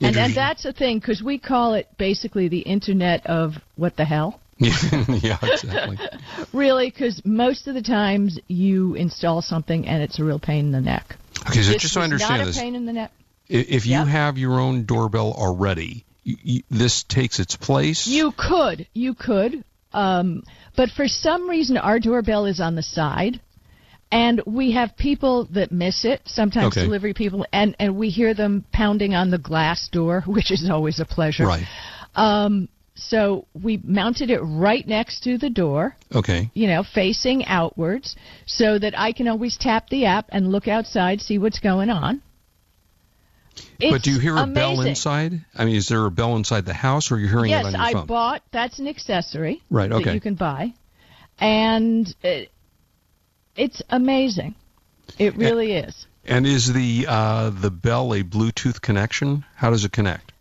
And, 0.00 0.16
and 0.16 0.34
that's 0.34 0.62
the 0.64 0.72
thing, 0.72 0.98
because 0.98 1.22
we 1.22 1.38
call 1.38 1.74
it 1.74 1.88
basically 1.96 2.48
the 2.48 2.60
Internet 2.60 3.26
of 3.26 3.54
what 3.76 3.96
the 3.96 4.04
hell. 4.04 4.40
yeah, 4.58 5.38
exactly. 5.42 5.98
Really, 6.52 6.88
because 6.90 7.20
most 7.24 7.66
of 7.66 7.74
the 7.74 7.82
times 7.82 8.38
you 8.46 8.94
install 8.94 9.42
something 9.42 9.86
and 9.88 10.02
it's 10.02 10.18
a 10.20 10.24
real 10.24 10.38
pain 10.38 10.66
in 10.66 10.72
the 10.72 10.80
neck. 10.80 11.16
Okay, 11.48 11.62
so 11.62 11.72
This 11.72 11.82
just 11.82 11.94
so 11.94 12.00
I 12.00 12.04
understand 12.04 12.38
not 12.38 12.46
this, 12.46 12.56
a 12.56 12.60
pain 12.60 12.74
in 12.76 12.86
the 12.86 12.92
neck. 12.92 13.10
if 13.48 13.86
you 13.86 13.92
Yep. 13.98 14.06
have 14.06 14.38
your 14.38 14.60
own 14.60 14.84
doorbell 14.84 15.32
already, 15.32 16.04
you, 16.22 16.36
you, 16.42 16.62
this 16.70 17.02
takes 17.02 17.40
its 17.40 17.56
place. 17.56 18.06
You 18.06 18.32
could, 18.36 18.86
you 18.94 19.14
could, 19.14 19.64
um, 19.92 20.44
but 20.76 20.90
for 20.90 21.08
some 21.08 21.48
reason 21.50 21.76
our 21.76 21.98
doorbell 21.98 22.46
is 22.46 22.60
on 22.60 22.76
the 22.76 22.82
side, 22.82 23.40
and 24.14 24.40
we 24.46 24.70
have 24.72 24.96
people 24.96 25.46
that 25.46 25.72
miss 25.72 26.04
it. 26.04 26.22
Sometimes 26.24 26.66
Okay. 26.68 26.84
delivery 26.86 27.12
people, 27.14 27.44
and 27.52 27.74
and 27.80 27.96
we 27.96 28.08
hear 28.10 28.32
them 28.32 28.64
pounding 28.72 29.14
on 29.14 29.30
the 29.30 29.38
glass 29.38 29.88
door, 29.88 30.22
which 30.26 30.50
is 30.52 30.70
always 30.70 31.00
a 31.00 31.04
pleasure. 31.04 31.46
Right. 31.46 31.66
Um, 32.14 32.68
so 32.94 33.46
we 33.60 33.80
mounted 33.82 34.30
it 34.30 34.38
right 34.38 34.86
next 34.86 35.24
to 35.24 35.36
the 35.36 35.50
door, 35.50 35.96
Okay. 36.14 36.48
you 36.54 36.68
know, 36.68 36.84
facing 36.84 37.44
outwards, 37.46 38.14
so 38.46 38.78
that 38.78 38.96
I 38.96 39.10
can 39.10 39.26
always 39.26 39.56
tap 39.58 39.88
the 39.90 40.04
app 40.06 40.26
and 40.28 40.52
look 40.52 40.68
outside, 40.68 41.20
see 41.20 41.38
what's 41.38 41.58
going 41.58 41.90
on. 41.90 42.22
but 43.80 44.02
do 44.02 44.12
you 44.12 44.20
hear 44.20 44.36
a 44.36 44.46
bell 44.46 44.80
inside? 44.82 45.32
I 45.56 45.64
mean, 45.64 45.74
is 45.74 45.88
there 45.88 46.06
a 46.06 46.10
bell 46.10 46.36
inside 46.36 46.66
the 46.66 46.72
house, 46.88 47.10
or 47.10 47.18
you're 47.18 47.28
hearing 47.30 47.50
yes, 47.50 47.64
it 47.64 47.66
on 47.66 47.72
your 47.72 47.82
I 47.82 47.92
phone? 47.92 48.06
bought. 48.06 48.42
That's 48.52 48.78
an 48.78 48.86
accessory. 48.86 49.60
Right, 49.70 49.90
That 49.90 49.96
okay. 49.96 50.14
you 50.14 50.20
can 50.20 50.36
buy, 50.36 50.72
and 51.40 52.06
it, 52.22 52.50
it's 53.56 53.82
amazing. 53.90 54.54
It 55.18 55.36
really 55.36 55.72
is. 55.72 56.06
and 56.24 56.46
is 56.46 56.72
the 56.72 57.06
uh, 57.08 57.50
the 57.50 57.70
bell 57.70 58.14
a 58.14 58.22
Bluetooth 58.22 58.80
connection? 58.80 59.44
How 59.54 59.70
does 59.70 59.84
it 59.84 59.92
connect? 59.92 60.32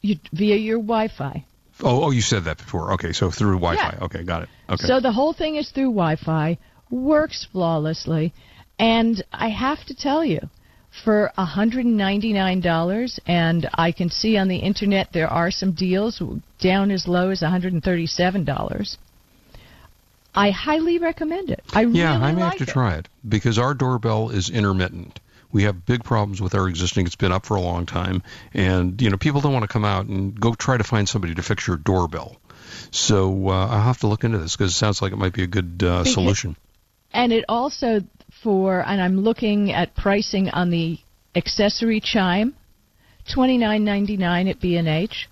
You, 0.00 0.16
via 0.32 0.56
your 0.56 0.78
Wi-Fi. 0.78 1.44
Oh, 1.82 2.04
oh, 2.04 2.10
you 2.10 2.22
said 2.22 2.44
that 2.44 2.58
before. 2.58 2.92
Okay, 2.94 3.12
so 3.12 3.30
through 3.30 3.58
Wi-Fi. 3.58 3.96
Yeah. 3.98 4.04
Okay, 4.04 4.22
got 4.24 4.42
it. 4.42 4.48
Okay. 4.68 4.86
So 4.86 5.00
the 5.00 5.12
whole 5.12 5.32
thing 5.34 5.56
is 5.56 5.70
through 5.70 5.92
Wi-Fi, 5.92 6.58
works 6.90 7.46
flawlessly, 7.52 8.32
and 8.78 9.22
I 9.32 9.48
have 9.50 9.84
to 9.86 9.94
tell 9.94 10.24
you, 10.24 10.40
for 11.04 11.30
$199, 11.38 13.18
and 13.26 13.70
I 13.74 13.92
can 13.92 14.10
see 14.10 14.36
on 14.36 14.48
the 14.48 14.56
internet 14.56 15.08
there 15.12 15.28
are 15.28 15.50
some 15.50 15.72
deals 15.72 16.22
down 16.58 16.90
as 16.90 17.06
low 17.06 17.30
as 17.30 17.40
$137. 17.42 18.96
I 20.34 20.50
highly 20.50 20.98
recommend 20.98 21.50
it. 21.50 21.62
I 21.72 21.82
yeah, 21.82 22.12
really 22.12 22.24
I 22.24 22.32
may 22.32 22.42
like 22.42 22.52
have 22.52 22.66
to 22.66 22.70
it. 22.70 22.72
try 22.72 22.94
it 22.94 23.08
because 23.28 23.58
our 23.58 23.74
doorbell 23.74 24.30
is 24.30 24.50
intermittent. 24.50 25.20
We 25.52 25.64
have 25.64 25.84
big 25.84 26.04
problems 26.04 26.40
with 26.40 26.54
our 26.54 26.68
existing. 26.68 27.06
It's 27.06 27.16
been 27.16 27.32
up 27.32 27.44
for 27.44 27.56
a 27.56 27.60
long 27.60 27.86
time, 27.86 28.22
and 28.54 29.00
you 29.02 29.10
know 29.10 29.16
people 29.16 29.40
don't 29.40 29.52
want 29.52 29.64
to 29.64 29.68
come 29.68 29.84
out 29.84 30.06
and 30.06 30.38
go 30.38 30.54
try 30.54 30.76
to 30.76 30.84
find 30.84 31.08
somebody 31.08 31.34
to 31.34 31.42
fix 31.42 31.66
your 31.66 31.76
doorbell. 31.76 32.36
So 32.92 33.48
uh, 33.48 33.66
I'll 33.66 33.82
have 33.82 33.98
to 33.98 34.06
look 34.06 34.22
into 34.22 34.38
this 34.38 34.56
because 34.56 34.70
it 34.72 34.74
sounds 34.76 35.02
like 35.02 35.12
it 35.12 35.16
might 35.16 35.32
be 35.32 35.42
a 35.42 35.48
good 35.48 35.82
uh, 35.82 36.04
solution. 36.04 36.56
And 37.12 37.32
it 37.32 37.44
also 37.48 38.02
for 38.42 38.80
and 38.80 39.00
I'm 39.02 39.20
looking 39.20 39.72
at 39.72 39.96
pricing 39.96 40.50
on 40.50 40.70
the 40.70 40.98
accessory 41.34 42.00
chime, 42.00 42.54
twenty 43.28 43.58
nine 43.58 43.84
ninety 43.84 44.16
nine 44.16 44.46
at 44.46 44.60
B 44.60 44.76
and 44.76 44.86
H. 44.86 45.28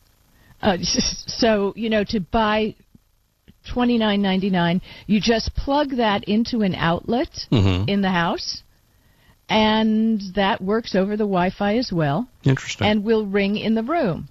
Uh, 0.61 0.79
so 0.83 1.73
you 1.77 1.91
know 1.91 2.03
to 2.05 2.19
buy 2.19 2.75
twenty 3.72 3.98
nine 3.98 4.20
ninety 4.22 4.50
nine, 4.50 4.81
you 5.07 5.20
just 5.20 5.54
plug 5.54 5.90
that 5.96 6.24
into 6.24 6.62
an 6.62 6.74
outlet 6.74 7.46
Mhm. 7.52 7.88
in 7.88 8.00
the 8.02 8.11
house, 8.11 8.62
and 9.48 10.20
that 10.35 10.61
works 10.61 10.94
over 10.94 11.12
the 11.16 11.24
Wi-Fi 11.24 11.76
as 11.78 11.92
well. 11.92 12.28
Interesting. 12.44 12.87
and 12.87 13.04
will 13.04 13.26
ring 13.26 13.57
in 13.57 13.74
the 13.74 13.83
room. 13.83 14.28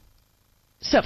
So 0.79 1.01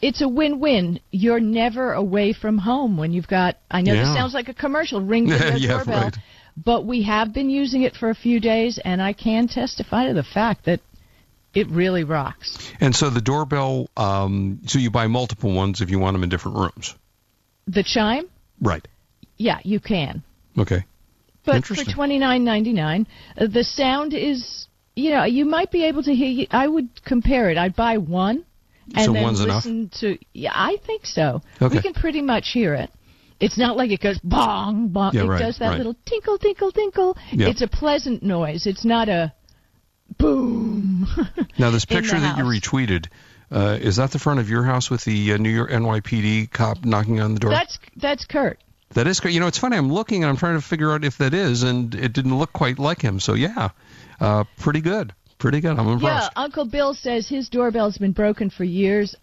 it's 0.00 0.20
a 0.22 0.28
win-win. 0.28 1.00
You're 1.10 1.40
never 1.40 1.92
away 1.92 2.32
from 2.32 2.58
home 2.58 2.96
when 2.96 3.12
you've 3.12 3.28
got. 3.28 3.56
I 3.70 3.82
know 3.82 3.94
this 3.94 4.14
sounds 4.14 4.34
like 4.34 4.48
a 4.48 4.54
commercial. 4.54 5.00
Ring 5.00 5.28
video 5.28 5.56
Yeah, 5.56 5.68
doorbell, 5.78 6.02
right. 6.04 6.16
but 6.56 6.84
we 6.84 7.02
have 7.02 7.32
been 7.32 7.50
using 7.50 7.82
it 7.82 7.94
for 7.96 8.10
a 8.10 8.14
few 8.14 8.40
days, 8.40 8.78
and 8.84 9.00
I 9.02 9.12
can 9.12 9.48
testify 9.48 10.06
to 10.08 10.14
the 10.14 10.22
fact 10.24 10.64
that 10.66 10.80
it 11.54 11.66
really 11.68 12.04
rocks. 12.04 12.58
and 12.80 12.94
so 12.94 13.08
the 13.10 13.20
doorbell. 13.20 13.88
Um, 13.96 14.60
so 14.66 14.78
you 14.78 14.90
buy 14.90 15.06
multiple 15.06 15.52
ones 15.52 15.80
if 15.80 15.90
you 15.90 15.98
want 15.98 16.14
them 16.14 16.22
in 16.22 16.28
different 16.28 16.58
rooms. 16.58 16.94
The 17.68 17.82
chime, 17.82 18.26
Right. 18.60 18.86
yeah, 19.36 19.58
you 19.62 19.78
can. 19.78 20.22
Okay. 20.58 20.84
But 21.44 21.64
for 21.64 21.76
twenty 21.84 22.18
nine 22.18 22.42
ninety 22.44 22.72
nine, 22.72 23.06
uh, 23.36 23.46
the 23.46 23.62
sound 23.64 24.14
is. 24.14 24.66
You 24.96 25.10
know, 25.12 25.22
you 25.22 25.44
might 25.44 25.70
be 25.70 25.84
able 25.84 26.02
to 26.02 26.12
hear. 26.12 26.46
I 26.50 26.66
would 26.66 26.88
compare 27.04 27.50
it. 27.50 27.56
I'd 27.56 27.76
buy 27.76 27.98
one, 27.98 28.44
and 28.96 29.04
So 29.04 29.12
then 29.12 29.22
one's 29.22 29.40
enough? 29.40 29.64
listen 29.64 29.90
to. 30.00 30.18
Yeah, 30.34 30.50
I 30.52 30.76
think 30.84 31.06
so. 31.06 31.40
Okay. 31.62 31.76
We 31.76 31.82
can 31.82 31.94
pretty 31.94 32.20
much 32.20 32.48
hear 32.52 32.74
it. 32.74 32.90
It's 33.38 33.56
not 33.56 33.76
like 33.76 33.92
it 33.92 34.00
goes 34.00 34.18
bong 34.24 34.88
bong. 34.88 35.14
Yeah, 35.14 35.22
it 35.22 35.28
right, 35.28 35.38
does 35.38 35.58
that 35.60 35.68
right. 35.68 35.76
little 35.78 35.94
tinkle 36.04 36.36
tinkle 36.38 36.72
tinkle. 36.72 37.16
Yeah. 37.30 37.46
It's 37.48 37.62
a 37.62 37.68
pleasant 37.68 38.24
noise. 38.24 38.66
It's 38.66 38.84
not 38.84 39.08
a 39.08 39.32
boom. 40.18 41.06
Now 41.58 41.70
this 41.70 41.84
picture 41.94 42.18
that 42.18 42.38
you 42.38 42.44
retweeted. 42.44 43.06
Uh, 43.50 43.78
is 43.80 43.96
that 43.96 44.10
the 44.10 44.18
front 44.18 44.40
of 44.40 44.48
your 44.48 44.62
house 44.64 44.90
with 44.90 45.04
the 45.04 45.32
uh, 45.32 45.36
New 45.38 45.48
York 45.50 45.70
NYPD 45.70 46.50
cop 46.52 46.84
knocking 46.84 47.20
on 47.20 47.34
the 47.34 47.40
door? 47.40 47.50
that's 47.50 47.78
that's 47.96 48.24
Kurt. 48.26 48.58
That 48.94 49.06
is, 49.06 49.20
Kurt. 49.20 49.32
you 49.32 49.40
know, 49.40 49.46
it's 49.46 49.58
funny. 49.58 49.76
I'm 49.76 49.92
looking 49.92 50.22
and 50.22 50.30
I'm 50.30 50.36
trying 50.36 50.58
to 50.60 50.66
figure 50.66 50.92
out 50.92 51.04
if 51.04 51.18
that 51.18 51.34
is, 51.34 51.62
and 51.62 51.94
it 51.94 52.12
didn't 52.12 52.38
look 52.38 52.52
quite 52.52 52.78
like 52.78 53.00
him. 53.02 53.20
So 53.20 53.34
yeah, 53.34 53.70
uh, 54.20 54.44
pretty 54.58 54.80
good, 54.80 55.12
pretty 55.38 55.60
good. 55.60 55.78
I'm 55.78 55.88
impressed. 55.88 56.30
Yeah. 56.36 56.42
Uncle 56.42 56.64
Bill 56.66 56.94
says 56.94 57.28
his 57.28 57.48
doorbell's 57.48 57.98
been 57.98 58.12
broken 58.12 58.50
for 58.50 58.64
years. 58.64 59.14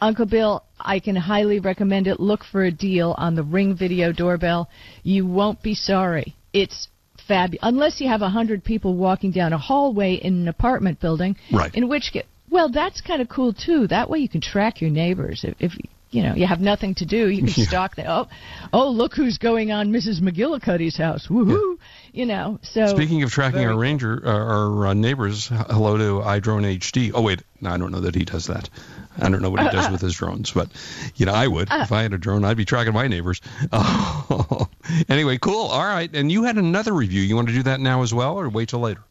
Uncle 0.00 0.26
Bill, 0.26 0.62
I 0.80 0.98
can 0.98 1.16
highly 1.16 1.60
recommend 1.60 2.06
it. 2.06 2.18
Look 2.20 2.44
for 2.44 2.64
a 2.64 2.70
deal 2.70 3.14
on 3.16 3.34
the 3.34 3.42
Ring 3.44 3.76
Video 3.76 4.12
doorbell. 4.12 4.68
You 5.02 5.26
won't 5.26 5.62
be 5.62 5.74
sorry. 5.74 6.34
It's 6.52 6.88
fabulous. 7.28 7.60
Unless 7.62 8.00
you 8.00 8.08
have 8.08 8.20
a 8.20 8.28
hundred 8.28 8.64
people 8.64 8.94
walking 8.94 9.30
down 9.30 9.52
a 9.52 9.58
hallway 9.58 10.14
in 10.14 10.34
an 10.42 10.48
apartment 10.48 11.00
building, 11.00 11.36
Right. 11.52 11.74
in 11.74 11.88
which, 11.88 12.12
well, 12.54 12.68
that's 12.70 13.00
kind 13.00 13.20
of 13.20 13.28
cool 13.28 13.52
too. 13.52 13.88
That 13.88 14.08
way 14.08 14.20
you 14.20 14.28
can 14.28 14.40
track 14.40 14.80
your 14.80 14.90
neighbors. 14.90 15.44
If, 15.44 15.54
if 15.58 15.72
you 16.10 16.22
know 16.22 16.34
you 16.36 16.46
have 16.46 16.60
nothing 16.60 16.94
to 16.96 17.04
do, 17.04 17.28
you 17.28 17.38
can 17.42 17.48
Yeah. 17.56 17.66
stalk 17.66 17.96
them. 17.96 18.06
Oh, 18.08 18.28
oh, 18.72 18.90
look 18.90 19.14
who's 19.14 19.38
going 19.38 19.72
on 19.72 19.90
Mrs. 19.92 20.20
McGillicuddy's 20.20 20.96
house. 20.96 21.26
Woohoo! 21.26 21.76
You 22.12 22.26
know. 22.26 22.60
So 22.62 22.86
Speaking 22.86 23.24
of 23.24 23.30
tracking 23.32 23.62
our 23.64 23.72
cool. 23.72 23.78
ranger, 23.80 24.22
uh, 24.24 24.30
our 24.30 24.86
uh, 24.86 24.94
neighbors, 24.94 25.48
hello 25.48 25.96
to 25.98 26.24
iDrone 26.24 26.64
HD. 26.78 27.10
Oh 27.12 27.22
wait, 27.22 27.42
no, 27.60 27.70
I 27.70 27.76
don't 27.78 27.90
know 27.90 28.00
that 28.02 28.14
he 28.14 28.24
does 28.24 28.46
that. 28.46 28.70
I 29.18 29.28
don't 29.28 29.42
know 29.42 29.50
what 29.50 29.60
he 29.62 29.68
does 29.70 29.90
with 29.90 30.00
his 30.00 30.14
drones, 30.14 30.52
but 30.52 30.68
you 31.16 31.26
know, 31.26 31.32
I 31.34 31.46
would 31.48 31.68
if 31.70 31.90
I 31.90 32.02
had 32.02 32.12
a 32.12 32.18
drone. 32.18 32.44
I'd 32.44 32.56
be 32.56 32.64
tracking 32.64 32.94
my 32.94 33.08
neighbors. 33.08 33.40
Oh. 33.72 34.68
anyway, 35.08 35.38
cool. 35.38 35.66
All 35.66 35.84
right, 35.84 36.10
and 36.14 36.30
you 36.30 36.44
had 36.44 36.56
another 36.56 36.92
review. 36.92 37.22
You 37.22 37.34
want 37.36 37.48
to 37.48 37.54
do 37.54 37.64
that 37.64 37.80
now 37.80 38.02
as 38.02 38.14
well, 38.14 38.38
or 38.38 38.48
wait 38.48 38.68
till 38.68 38.80
later? 38.80 39.02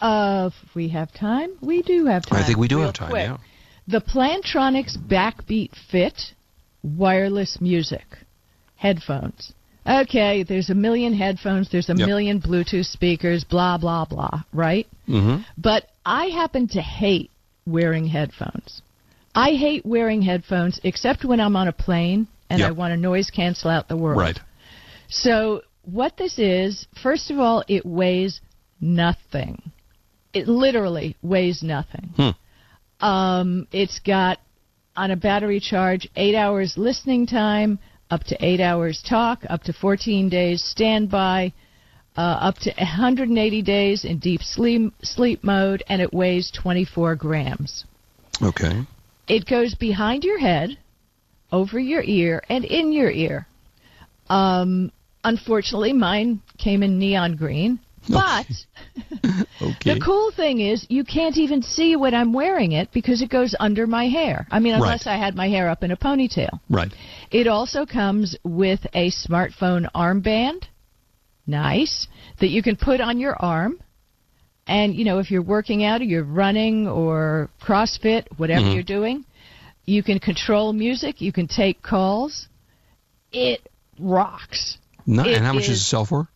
Uh, 0.00 0.50
if 0.52 0.74
we 0.74 0.88
have 0.88 1.12
time, 1.12 1.50
we 1.60 1.82
do 1.82 2.06
have 2.06 2.24
time. 2.26 2.42
I 2.42 2.46
think 2.46 2.58
we 2.58 2.68
do 2.68 2.76
Real 2.76 2.86
have 2.86 2.94
time. 2.94 3.10
quick. 3.10 3.26
Yeah. 3.26 3.36
The 3.88 4.00
Plantronics 4.00 4.96
Backbeat 4.96 5.70
Fit 5.90 6.20
wireless 6.82 7.58
music 7.60 8.04
headphones. 8.76 9.52
Okay, 9.86 10.42
there's 10.42 10.68
a 10.70 10.74
million 10.74 11.14
headphones, 11.14 11.70
there's 11.70 11.88
a 11.88 11.96
Yep. 11.96 12.06
million 12.06 12.40
Bluetooth 12.40 12.84
speakers, 12.86 13.44
blah 13.44 13.78
blah 13.78 14.04
blah, 14.04 14.42
right? 14.52 14.86
Mm-hmm. 15.08 15.42
But 15.56 15.88
I 16.04 16.26
happen 16.26 16.68
to 16.68 16.80
hate 16.82 17.30
wearing 17.66 18.06
headphones. 18.06 18.82
I 19.34 19.52
hate 19.52 19.84
wearing 19.86 20.22
headphones 20.22 20.80
except 20.84 21.24
when 21.24 21.40
I'm 21.40 21.56
on 21.56 21.68
a 21.68 21.72
plane 21.72 22.28
and 22.50 22.62
I 22.62 22.70
want 22.70 22.92
to 22.92 22.96
noise 22.96 23.30
cancel 23.30 23.70
out 23.70 23.88
the 23.88 23.96
world. 23.96 24.18
Right. 24.18 24.38
So 25.08 25.62
what 25.84 26.16
this 26.16 26.38
is, 26.38 26.86
first 27.02 27.30
of 27.30 27.38
all, 27.38 27.64
it 27.68 27.84
weighs 27.86 28.40
nothing. 28.80 29.62
It 30.38 30.48
literally 30.48 31.16
weighs 31.22 31.62
nothing. 31.62 32.10
Hmm. 32.16 33.04
Um, 33.04 33.68
it's 33.72 34.00
got 34.00 34.38
on 34.96 35.10
a 35.10 35.16
battery 35.16 35.60
charge 35.60 36.08
eight 36.16 36.34
hours 36.34 36.74
listening 36.76 37.26
time, 37.26 37.78
up 38.10 38.24
to 38.24 38.44
eight 38.44 38.60
hours 38.60 39.02
talk, 39.08 39.42
up 39.48 39.62
to 39.64 39.72
14 39.72 40.28
days 40.28 40.62
standby, 40.64 41.52
uh, 42.16 42.20
up 42.20 42.56
to 42.58 42.72
180 42.76 43.62
days 43.62 44.04
in 44.04 44.18
deep 44.18 44.42
sleep 44.42 44.92
sleep 45.02 45.44
mode, 45.44 45.84
and 45.88 46.02
it 46.02 46.12
weighs 46.12 46.50
24 46.50 47.14
grams. 47.14 47.84
Okay. 48.42 48.82
It 49.28 49.46
goes 49.46 49.74
behind 49.74 50.24
your 50.24 50.38
head, 50.38 50.70
over 51.52 51.78
your 51.78 52.02
ear, 52.02 52.42
and 52.48 52.64
in 52.64 52.92
your 52.92 53.10
ear. 53.10 53.46
Um, 54.28 54.90
unfortunately, 55.22 55.92
mine 55.92 56.42
came 56.58 56.82
in 56.82 56.98
neon 56.98 57.36
green. 57.36 57.80
But 58.08 58.46
Okay. 59.62 59.94
the 59.94 60.00
cool 60.04 60.30
thing 60.32 60.60
is, 60.60 60.86
you 60.88 61.04
can't 61.04 61.36
even 61.36 61.62
see 61.62 61.96
when 61.96 62.14
I'm 62.14 62.32
wearing 62.32 62.72
it 62.72 62.90
because 62.92 63.22
it 63.22 63.28
goes 63.30 63.54
under 63.60 63.86
my 63.86 64.06
hair. 64.08 64.46
I 64.50 64.58
mean, 64.60 64.74
unless 64.74 65.06
I 65.06 65.16
had 65.16 65.34
my 65.34 65.48
hair 65.48 65.68
up 65.68 65.82
in 65.82 65.90
a 65.90 65.96
ponytail. 65.96 66.60
Right. 66.70 66.92
It 67.30 67.46
also 67.46 67.84
comes 67.86 68.36
with 68.44 68.80
a 68.94 69.10
smartphone 69.10 69.88
armband. 69.94 70.64
Nice. 71.46 72.06
That 72.40 72.48
you 72.48 72.62
can 72.62 72.76
put 72.76 73.00
on 73.00 73.18
your 73.18 73.36
arm. 73.42 73.80
And, 74.66 74.94
you 74.94 75.04
know, 75.04 75.18
if 75.18 75.30
you're 75.30 75.42
working 75.42 75.82
out 75.84 76.00
or 76.00 76.04
you're 76.04 76.22
running 76.24 76.86
or 76.86 77.48
CrossFit, 77.62 78.26
whatever 78.36 78.66
Mhm. 78.66 78.74
you're 78.74 78.82
doing, 78.82 79.24
you 79.86 80.02
can 80.02 80.18
control 80.18 80.72
music. 80.74 81.20
You 81.22 81.32
can 81.32 81.48
take 81.48 81.80
calls. 81.82 82.48
It 83.32 83.66
rocks. 83.98 84.76
No, 85.06 85.24
It 85.24 85.36
and 85.36 85.44
how 85.46 85.54
much 85.54 85.64
does 85.64 85.76
is- 85.76 85.80
it 85.80 85.84
sell 85.84 86.04
for? 86.04 86.28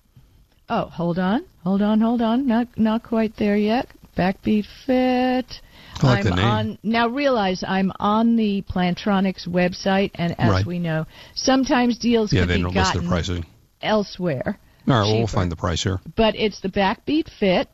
Oh, 0.71 0.87
hold 0.87 1.19
on, 1.19 1.45
hold 1.64 1.83
on, 1.83 2.01
hold 2.01 2.22
on. 2.22 2.46
Not 2.46 2.68
not 2.77 3.03
quite 3.03 3.37
there 3.37 3.57
yet. 3.57 3.88
Backbeat 4.16 4.66
Fit. 4.87 5.61
I 6.03 6.07
like 6.07 6.18
I'm 6.18 6.25
the 6.25 6.37
name. 6.37 6.44
on 6.44 6.79
now. 6.83 7.09
Realize 7.09 7.62
I'm 7.66 7.92
on 7.98 8.37
the 8.37 8.62
Plantronics 8.70 9.46
website, 9.48 10.11
and 10.16 10.35
as 10.38 10.51
Right. 10.51 10.66
we 10.66 10.79
know, 10.79 11.07
sometimes 11.35 11.98
deals 11.98 12.33
Yeah, 12.33 12.42
can 12.42 12.48
they 12.48 12.57
be 12.57 12.62
don't 12.62 12.75
list 12.75 12.92
their 12.92 13.03
gotten 13.03 13.09
pricing. 13.09 13.46
elsewhere. 13.81 14.59
All 14.88 14.94
right, 14.94 15.03
well, 15.07 15.18
we'll 15.18 15.27
find 15.29 15.51
the 15.51 15.57
price 15.57 15.83
here. 15.83 16.01
But 16.16 16.35
it's 16.35 16.61
the 16.61 16.68
Backbeat 16.68 17.29
Fit, 17.38 17.68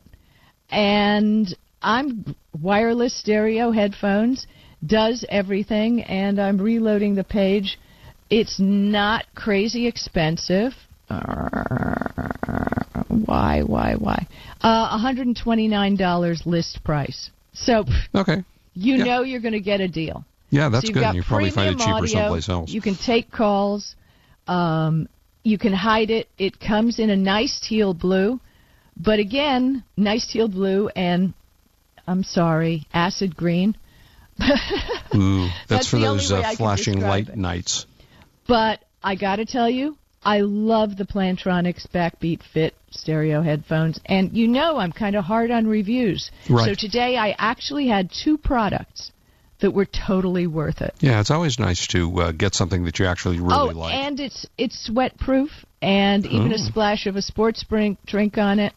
and 0.69 1.53
I'm 1.81 2.35
wireless 2.61 3.13
stereo 3.15 3.71
headphones. 3.71 4.45
Does 4.85 5.25
everything, 5.27 6.03
and 6.03 6.39
I'm 6.39 6.57
reloading 6.57 7.15
the 7.15 7.23
page. 7.23 7.79
It's 8.29 8.59
not 8.59 9.25
crazy 9.35 9.87
expensive. 9.87 10.73
Why, 13.09 13.63
why, 13.63 13.95
why? 13.95 14.27
Uh, 14.61 14.97
$129 14.97 16.45
list 16.45 16.83
price. 16.83 17.31
So 17.53 17.85
Okay. 18.15 18.43
you 18.73 18.95
Yeah. 18.95 19.03
know 19.03 19.21
you're 19.23 19.41
going 19.41 19.53
to 19.53 19.59
get 19.59 19.81
a 19.81 19.87
deal. 19.87 20.23
Yeah, 20.51 20.69
that's 20.69 20.87
so 20.87 20.93
good. 20.93 21.15
You 21.15 21.23
probably 21.23 21.51
find 21.51 21.71
it 21.71 21.79
cheaper 21.79 21.97
audio. 21.97 22.07
someplace 22.07 22.49
else. 22.49 22.69
You 22.69 22.81
can 22.81 22.95
take 22.95 23.31
calls. 23.31 23.95
Um, 24.47 25.07
you 25.43 25.57
can 25.57 25.73
hide 25.73 26.09
it. 26.09 26.27
It 26.37 26.59
comes 26.59 26.99
in 26.99 27.09
a 27.09 27.15
nice 27.15 27.59
teal 27.59 27.93
blue, 27.93 28.39
but 28.97 29.19
again, 29.19 29.83
nice 29.97 30.27
teal 30.31 30.47
blue 30.47 30.89
and 30.95 31.33
I'm 32.07 32.23
sorry, 32.23 32.87
acid 32.93 33.35
green. 33.35 33.75
Ooh, 35.15 35.47
that's, 35.47 35.67
That's 35.67 35.87
for 35.89 35.99
those 35.99 36.31
uh, 36.31 36.43
flashing 36.55 36.99
light 37.01 37.29
it. 37.29 37.37
nights. 37.37 37.85
But 38.47 38.79
I 39.03 39.15
got 39.15 39.35
to 39.35 39.45
tell 39.45 39.69
you, 39.69 39.97
I 40.23 40.41
love 40.41 40.97
the 40.97 41.05
Plantronics 41.05 41.87
Backbeat 41.87 42.41
Fit 42.53 42.75
stereo 42.91 43.41
headphones, 43.41 43.99
and 44.05 44.35
you 44.35 44.47
know 44.47 44.77
I'm 44.77 44.91
kind 44.91 45.15
of 45.15 45.23
hard 45.23 45.51
on 45.51 45.65
reviews. 45.67 46.31
Right. 46.49 46.65
So 46.65 46.73
today 46.75 47.17
I 47.17 47.35
actually 47.37 47.87
had 47.87 48.11
two 48.11 48.37
products 48.37 49.11
that 49.61 49.71
were 49.71 49.85
totally 49.85 50.47
worth 50.47 50.81
it. 50.81 50.93
Yeah, 50.99 51.19
it's 51.19 51.31
always 51.31 51.59
nice 51.59 51.87
to 51.87 52.21
uh, 52.21 52.31
get 52.31 52.53
something 52.53 52.85
that 52.85 52.99
you 52.99 53.05
actually 53.05 53.39
really 53.39 53.73
oh, 53.73 53.77
like. 53.77 53.93
and 53.93 54.19
it's 54.19 54.45
it's 54.57 54.85
sweat 54.85 55.17
proof, 55.17 55.51
and 55.81 56.25
even 56.25 56.51
a 56.51 56.55
Oh. 56.55 56.69
splash 56.69 57.05
of 57.05 57.15
a 57.15 57.21
sports 57.21 57.63
drink 57.67 57.97
drink 58.05 58.37
on 58.37 58.59
it. 58.59 58.73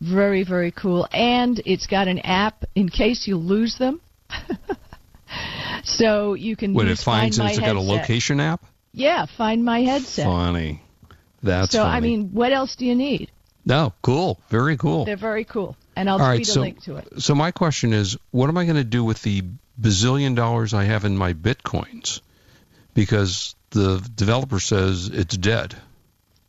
Very 0.00 0.44
very 0.44 0.70
cool, 0.70 1.08
and 1.12 1.60
it's 1.64 1.86
got 1.86 2.08
an 2.08 2.18
app 2.20 2.64
in 2.74 2.88
case 2.88 3.26
you 3.26 3.36
lose 3.36 3.76
them. 3.78 4.00
so 5.84 6.34
you 6.34 6.56
can 6.56 6.74
when 6.74 6.88
it 6.88 6.98
finds 6.98 7.38
Find 7.38 7.50
it, 7.50 7.52
it's 7.52 7.60
got 7.60 7.76
a 7.76 7.80
location 7.80 8.38
app. 8.40 8.64
Yeah, 8.98 9.26
find 9.26 9.64
my 9.64 9.82
headset. 9.82 10.26
Funny. 10.26 10.82
That's 11.42 11.72
so 11.72 11.84
funny. 11.84 11.96
I 11.96 12.00
mean, 12.00 12.30
what 12.32 12.52
else 12.52 12.76
do 12.76 12.84
you 12.84 12.94
need? 12.94 13.30
no, 13.64 13.92
cool, 14.02 14.40
very 14.48 14.76
cool. 14.76 15.04
They're 15.04 15.16
very 15.16 15.44
cool, 15.44 15.76
and 15.94 16.08
I'll 16.08 16.20
All 16.20 16.26
right, 16.26 16.46
so 16.46 16.60
a 16.60 16.62
link 16.62 16.82
to 16.84 16.96
it. 16.96 17.22
so 17.22 17.34
my 17.34 17.50
question 17.50 17.92
is, 17.92 18.16
what 18.30 18.48
am 18.48 18.56
I 18.56 18.64
going 18.64 18.76
to 18.76 18.84
do 18.84 19.04
with 19.04 19.22
the 19.22 19.42
bazillion 19.80 20.34
dollars 20.34 20.74
I 20.74 20.84
have 20.84 21.04
in 21.04 21.16
my 21.16 21.34
bitcoins? 21.34 22.20
Because 22.94 23.54
the 23.70 23.98
developer 24.16 24.58
says 24.58 25.08
it's 25.08 25.36
dead, 25.36 25.76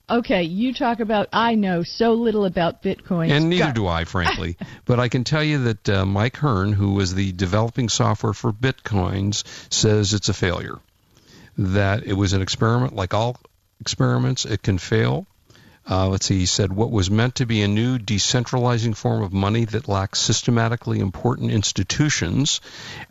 Okay, 0.09 0.43
you 0.43 0.73
talk 0.73 1.01
about. 1.01 1.27
I 1.31 1.53
know 1.53 1.83
so 1.83 2.13
little 2.13 2.45
about 2.45 2.81
Bitcoin. 2.81 3.29
and 3.29 3.49
neither 3.49 3.67
Go. 3.67 3.73
do 3.73 3.87
I, 3.87 4.05
frankly. 4.05 4.57
but 4.85 4.99
I 4.99 5.07
can 5.07 5.23
tell 5.23 5.43
you 5.43 5.65
that 5.65 5.89
uh, 5.89 6.05
Mike 6.05 6.37
Hearn, 6.37 6.73
who 6.73 6.93
was 6.93 7.13
the 7.13 7.31
developing 7.31 7.89
software 7.89 8.33
for 8.33 8.51
bitcoins, 8.51 9.43
says 9.71 10.13
it's 10.13 10.29
a 10.29 10.33
failure. 10.33 10.79
That 11.59 12.05
it 12.05 12.13
was 12.13 12.33
an 12.33 12.41
experiment, 12.41 12.95
like 12.95 13.13
all 13.13 13.37
experiments, 13.81 14.45
it 14.45 14.63
can 14.63 14.77
fail. 14.77 15.27
Uh, 15.89 16.07
let's 16.07 16.25
see, 16.27 16.37
he 16.37 16.45
said 16.45 16.71
what 16.71 16.91
was 16.91 17.09
meant 17.09 17.35
to 17.35 17.45
be 17.45 17.63
a 17.63 17.67
new 17.67 17.97
decentralizing 17.97 18.95
form 18.95 19.23
of 19.23 19.33
money 19.33 19.65
that 19.65 19.87
lacks 19.87 20.19
systematically 20.19 20.99
important 20.99 21.51
institutions 21.51 22.61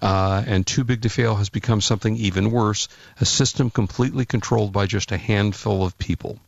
uh, 0.00 0.42
and 0.46 0.66
too 0.66 0.84
big 0.84 1.02
to 1.02 1.08
fail 1.08 1.34
has 1.34 1.48
become 1.50 1.80
something 1.80 2.16
even 2.16 2.50
worse 2.50 2.88
a 3.20 3.24
system 3.24 3.68
completely 3.68 4.24
controlled 4.24 4.72
by 4.72 4.86
just 4.86 5.12
a 5.12 5.16
handful 5.16 5.84
of 5.84 5.98
people. 5.98 6.38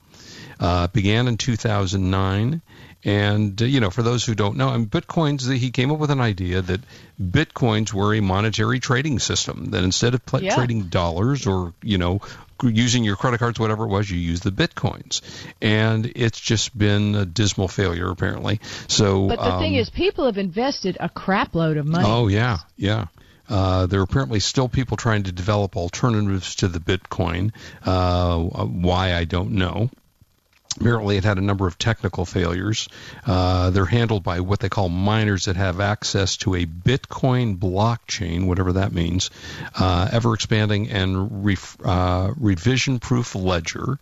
Uh, 0.60 0.86
began 0.88 1.26
in 1.26 1.36
2009. 1.38 2.60
And, 3.02 3.62
uh, 3.62 3.64
you 3.64 3.80
know, 3.80 3.88
for 3.88 4.02
those 4.02 4.26
who 4.26 4.34
don't 4.34 4.58
know, 4.58 4.68
I 4.68 4.76
mean, 4.76 4.86
Bitcoins, 4.86 5.48
the, 5.48 5.56
he 5.56 5.70
came 5.70 5.90
up 5.90 5.98
with 5.98 6.10
an 6.10 6.20
idea 6.20 6.60
that 6.60 6.82
Bitcoins 7.20 7.94
were 7.94 8.14
a 8.14 8.20
monetary 8.20 8.78
trading 8.78 9.18
system, 9.20 9.70
that 9.70 9.82
instead 9.82 10.12
of 10.12 10.24
pl- 10.26 10.42
Yeah. 10.42 10.54
trading 10.54 10.84
dollars 10.84 11.46
or, 11.46 11.72
you 11.82 11.96
know, 11.96 12.20
using 12.62 13.02
your 13.02 13.16
credit 13.16 13.38
cards, 13.38 13.58
whatever 13.58 13.84
it 13.84 13.88
was, 13.88 14.10
you 14.10 14.18
use 14.18 14.40
the 14.40 14.52
Bitcoins. 14.52 15.22
And 15.62 16.12
it's 16.14 16.38
just 16.38 16.76
been 16.76 17.14
a 17.14 17.24
dismal 17.24 17.68
failure, 17.68 18.10
apparently. 18.10 18.60
So, 18.86 19.28
But 19.28 19.42
the 19.42 19.58
thing 19.58 19.72
um, 19.74 19.80
is, 19.80 19.88
people 19.88 20.26
have 20.26 20.36
invested 20.36 20.98
a 21.00 21.08
crapload 21.08 21.78
of 21.78 21.86
money. 21.86 22.06
Oh 22.06 22.28
yeah, 22.28 22.58
yeah. 22.76 23.06
Uh, 23.48 23.86
there 23.86 23.98
are 24.00 24.04
apparently 24.04 24.38
still 24.40 24.68
people 24.68 24.96
trying 24.96 25.24
to 25.24 25.32
develop 25.32 25.76
alternatives 25.76 26.56
to 26.56 26.68
the 26.68 26.78
Bitcoin. 26.78 27.50
Uh, 27.84 28.38
why 28.38 29.14
I 29.14 29.24
don't 29.24 29.52
know. 29.52 29.90
Apparently, 30.80 31.18
it 31.18 31.24
had 31.24 31.36
a 31.36 31.42
number 31.42 31.66
of 31.66 31.76
technical 31.76 32.24
failures. 32.24 32.88
Uh, 33.26 33.68
they're 33.68 33.84
handled 33.84 34.22
by 34.22 34.40
what 34.40 34.60
they 34.60 34.70
call 34.70 34.88
miners 34.88 35.44
that 35.44 35.56
have 35.56 35.78
access 35.78 36.38
to 36.38 36.54
a 36.54 36.64
Bitcoin 36.64 37.58
blockchain, 37.58 38.46
whatever 38.46 38.72
that 38.72 38.90
means, 38.90 39.28
uh, 39.78 40.08
ever 40.10 40.32
expanding 40.32 40.90
and 40.90 41.44
ref, 41.44 41.76
uh, 41.84 42.32
revision 42.38 42.98
proof 42.98 43.34
ledger. 43.34 43.98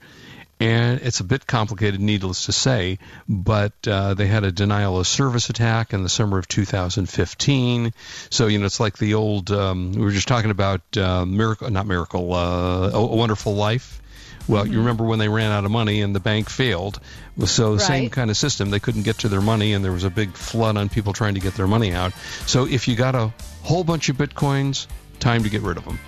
And 0.60 1.00
it's 1.00 1.18
a 1.18 1.24
bit 1.24 1.48
complicated, 1.48 2.00
needless 2.00 2.46
to 2.46 2.52
say, 2.52 2.98
but 3.28 3.72
uh, 3.86 4.14
they 4.14 4.28
had 4.28 4.44
a 4.44 4.52
denial 4.52 5.00
of 5.00 5.06
service 5.08 5.50
attack 5.50 5.92
in 5.92 6.04
the 6.04 6.08
summer 6.08 6.38
of 6.38 6.46
2015. 6.46 7.92
So, 8.30 8.46
you 8.46 8.58
know, 8.58 8.66
it's 8.66 8.80
like 8.80 8.98
the 8.98 9.14
old, 9.14 9.50
um, 9.50 9.92
we 9.92 10.02
were 10.02 10.10
just 10.12 10.28
talking 10.28 10.50
about 10.52 10.82
uh, 10.96 11.24
Miracle, 11.24 11.70
not 11.70 11.86
Miracle, 11.86 12.32
uh, 12.34 12.90
A 12.92 13.04
Wonderful 13.04 13.54
Life. 13.54 14.00
Well, 14.48 14.66
you 14.66 14.78
remember 14.78 15.04
when 15.04 15.18
they 15.18 15.28
ran 15.28 15.52
out 15.52 15.64
of 15.64 15.70
money 15.70 16.00
and 16.00 16.14
the 16.14 16.20
bank 16.20 16.48
failed. 16.48 17.00
So 17.44 17.74
the 17.74 17.80
same 17.80 18.08
kind 18.10 18.30
of 18.30 18.36
system. 18.36 18.70
They 18.70 18.80
couldn't 18.80 19.02
get 19.02 19.18
to 19.18 19.28
their 19.28 19.40
money, 19.42 19.74
and 19.74 19.84
there 19.84 19.92
was 19.92 20.04
a 20.04 20.10
big 20.10 20.32
flood 20.32 20.76
on 20.76 20.88
people 20.88 21.12
trying 21.12 21.34
to 21.34 21.40
get 21.40 21.54
their 21.54 21.66
money 21.68 21.92
out. 21.92 22.12
So 22.46 22.66
if 22.66 22.88
you 22.88 22.96
got 22.96 23.14
a 23.14 23.32
whole 23.62 23.84
bunch 23.84 24.08
of 24.08 24.16
bitcoins, 24.16 24.86
time 25.20 25.42
to 25.44 25.50
get 25.50 25.62
rid 25.62 25.76
of 25.76 25.84
them. 25.84 25.98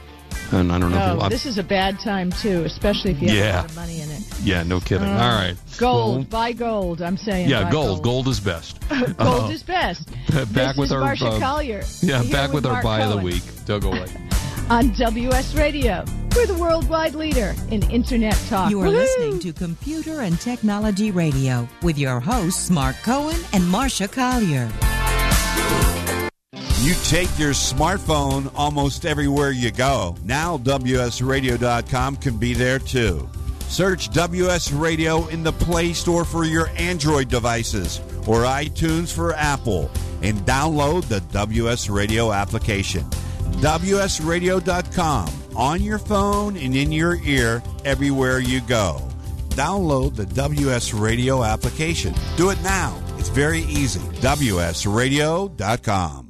And 0.52 0.72
I 0.72 0.78
don't 0.80 0.90
know. 0.90 1.18
Oh, 1.22 1.28
this 1.28 1.46
is 1.46 1.58
a 1.58 1.62
bad 1.62 2.00
time 2.00 2.32
too, 2.32 2.64
especially 2.64 3.12
if 3.12 3.22
you 3.22 3.28
have 3.28 3.36
Yeah. 3.36 3.52
a 3.52 3.62
lot 3.62 3.70
of 3.70 3.76
money 3.76 4.00
in 4.00 4.10
it. 4.10 4.22
yeah, 4.42 4.62
no 4.64 4.80
kidding. 4.80 5.06
Uh, 5.06 5.12
All 5.12 5.34
right. 5.40 5.56
Gold, 5.78 6.28
buy 6.28 6.50
gold. 6.52 7.02
I'm 7.02 7.16
saying. 7.16 7.48
Yeah, 7.48 7.64
buy 7.64 7.70
gold. 7.70 8.02
Gold 8.02 8.26
is 8.26 8.40
best. 8.40 8.80
Gold, 8.88 9.14
Uh, 9.18 9.48
is 9.52 9.62
best. 9.62 10.08
back 10.32 10.48
this 10.48 10.76
with 10.76 10.86
is 10.86 10.92
our 10.92 11.02
uh, 11.12 11.16
Collier. 11.38 11.82
Yeah, 12.00 12.22
Here 12.22 12.32
back 12.32 12.52
with, 12.52 12.66
our 12.66 12.72
Mark 12.74 12.84
buy 12.84 13.00
of 13.02 13.08
the 13.10 13.14
Cohen 13.16 13.24
week. 13.24 13.42
Doug 13.66 13.82
Olay. 13.84 14.10
on 14.70 14.92
WS 14.92 15.56
Radio. 15.56 16.04
We're 16.36 16.46
the 16.46 16.54
worldwide 16.54 17.16
leader 17.16 17.54
in 17.70 17.82
internet 17.90 18.40
talk. 18.48 18.70
You 18.70 18.80
are 18.82 18.86
Woohoo! 18.86 18.92
listening 18.92 19.40
to 19.40 19.52
Computer 19.52 20.20
and 20.20 20.40
Technology 20.40 21.10
Radio 21.10 21.68
with 21.82 21.98
your 21.98 22.20
hosts, 22.20 22.70
Mark 22.70 22.94
Cohen 23.02 23.40
and 23.52 23.68
Marcia 23.68 24.06
Collier. 24.06 24.70
You 26.82 26.94
take 27.04 27.36
your 27.36 27.50
smartphone 27.50 28.50
almost 28.54 29.04
everywhere 29.04 29.50
you 29.50 29.72
go. 29.72 30.16
Now, 30.24 30.56
WSRadio.com 30.58 32.16
can 32.16 32.38
be 32.38 32.54
there 32.54 32.78
too. 32.78 33.28
Search 33.68 34.10
WS 34.10 34.72
Radio 34.72 35.26
in 35.28 35.42
the 35.42 35.52
Play 35.52 35.92
Store 35.92 36.24
for 36.24 36.44
your 36.44 36.68
Android 36.76 37.28
devices 37.28 38.00
or 38.26 38.42
iTunes 38.42 39.12
for 39.12 39.34
Apple 39.34 39.90
and 40.22 40.38
download 40.40 41.08
the 41.08 41.20
WS 41.32 41.90
Radio 41.90 42.32
application. 42.32 43.04
WSRadio.com 43.58 45.28
on 45.56 45.82
your 45.82 45.98
phone 45.98 46.56
and 46.56 46.76
in 46.76 46.92
your 46.92 47.16
ear 47.24 47.62
everywhere 47.84 48.38
you 48.38 48.60
go. 48.62 49.00
Download 49.50 50.14
the 50.14 50.24
WS 50.26 50.94
Radio 50.94 51.42
application. 51.44 52.14
Do 52.36 52.50
it 52.50 52.62
now. 52.62 52.96
It's 53.18 53.28
very 53.28 53.60
easy. 53.60 54.00
WSRadio.com. 54.20 56.29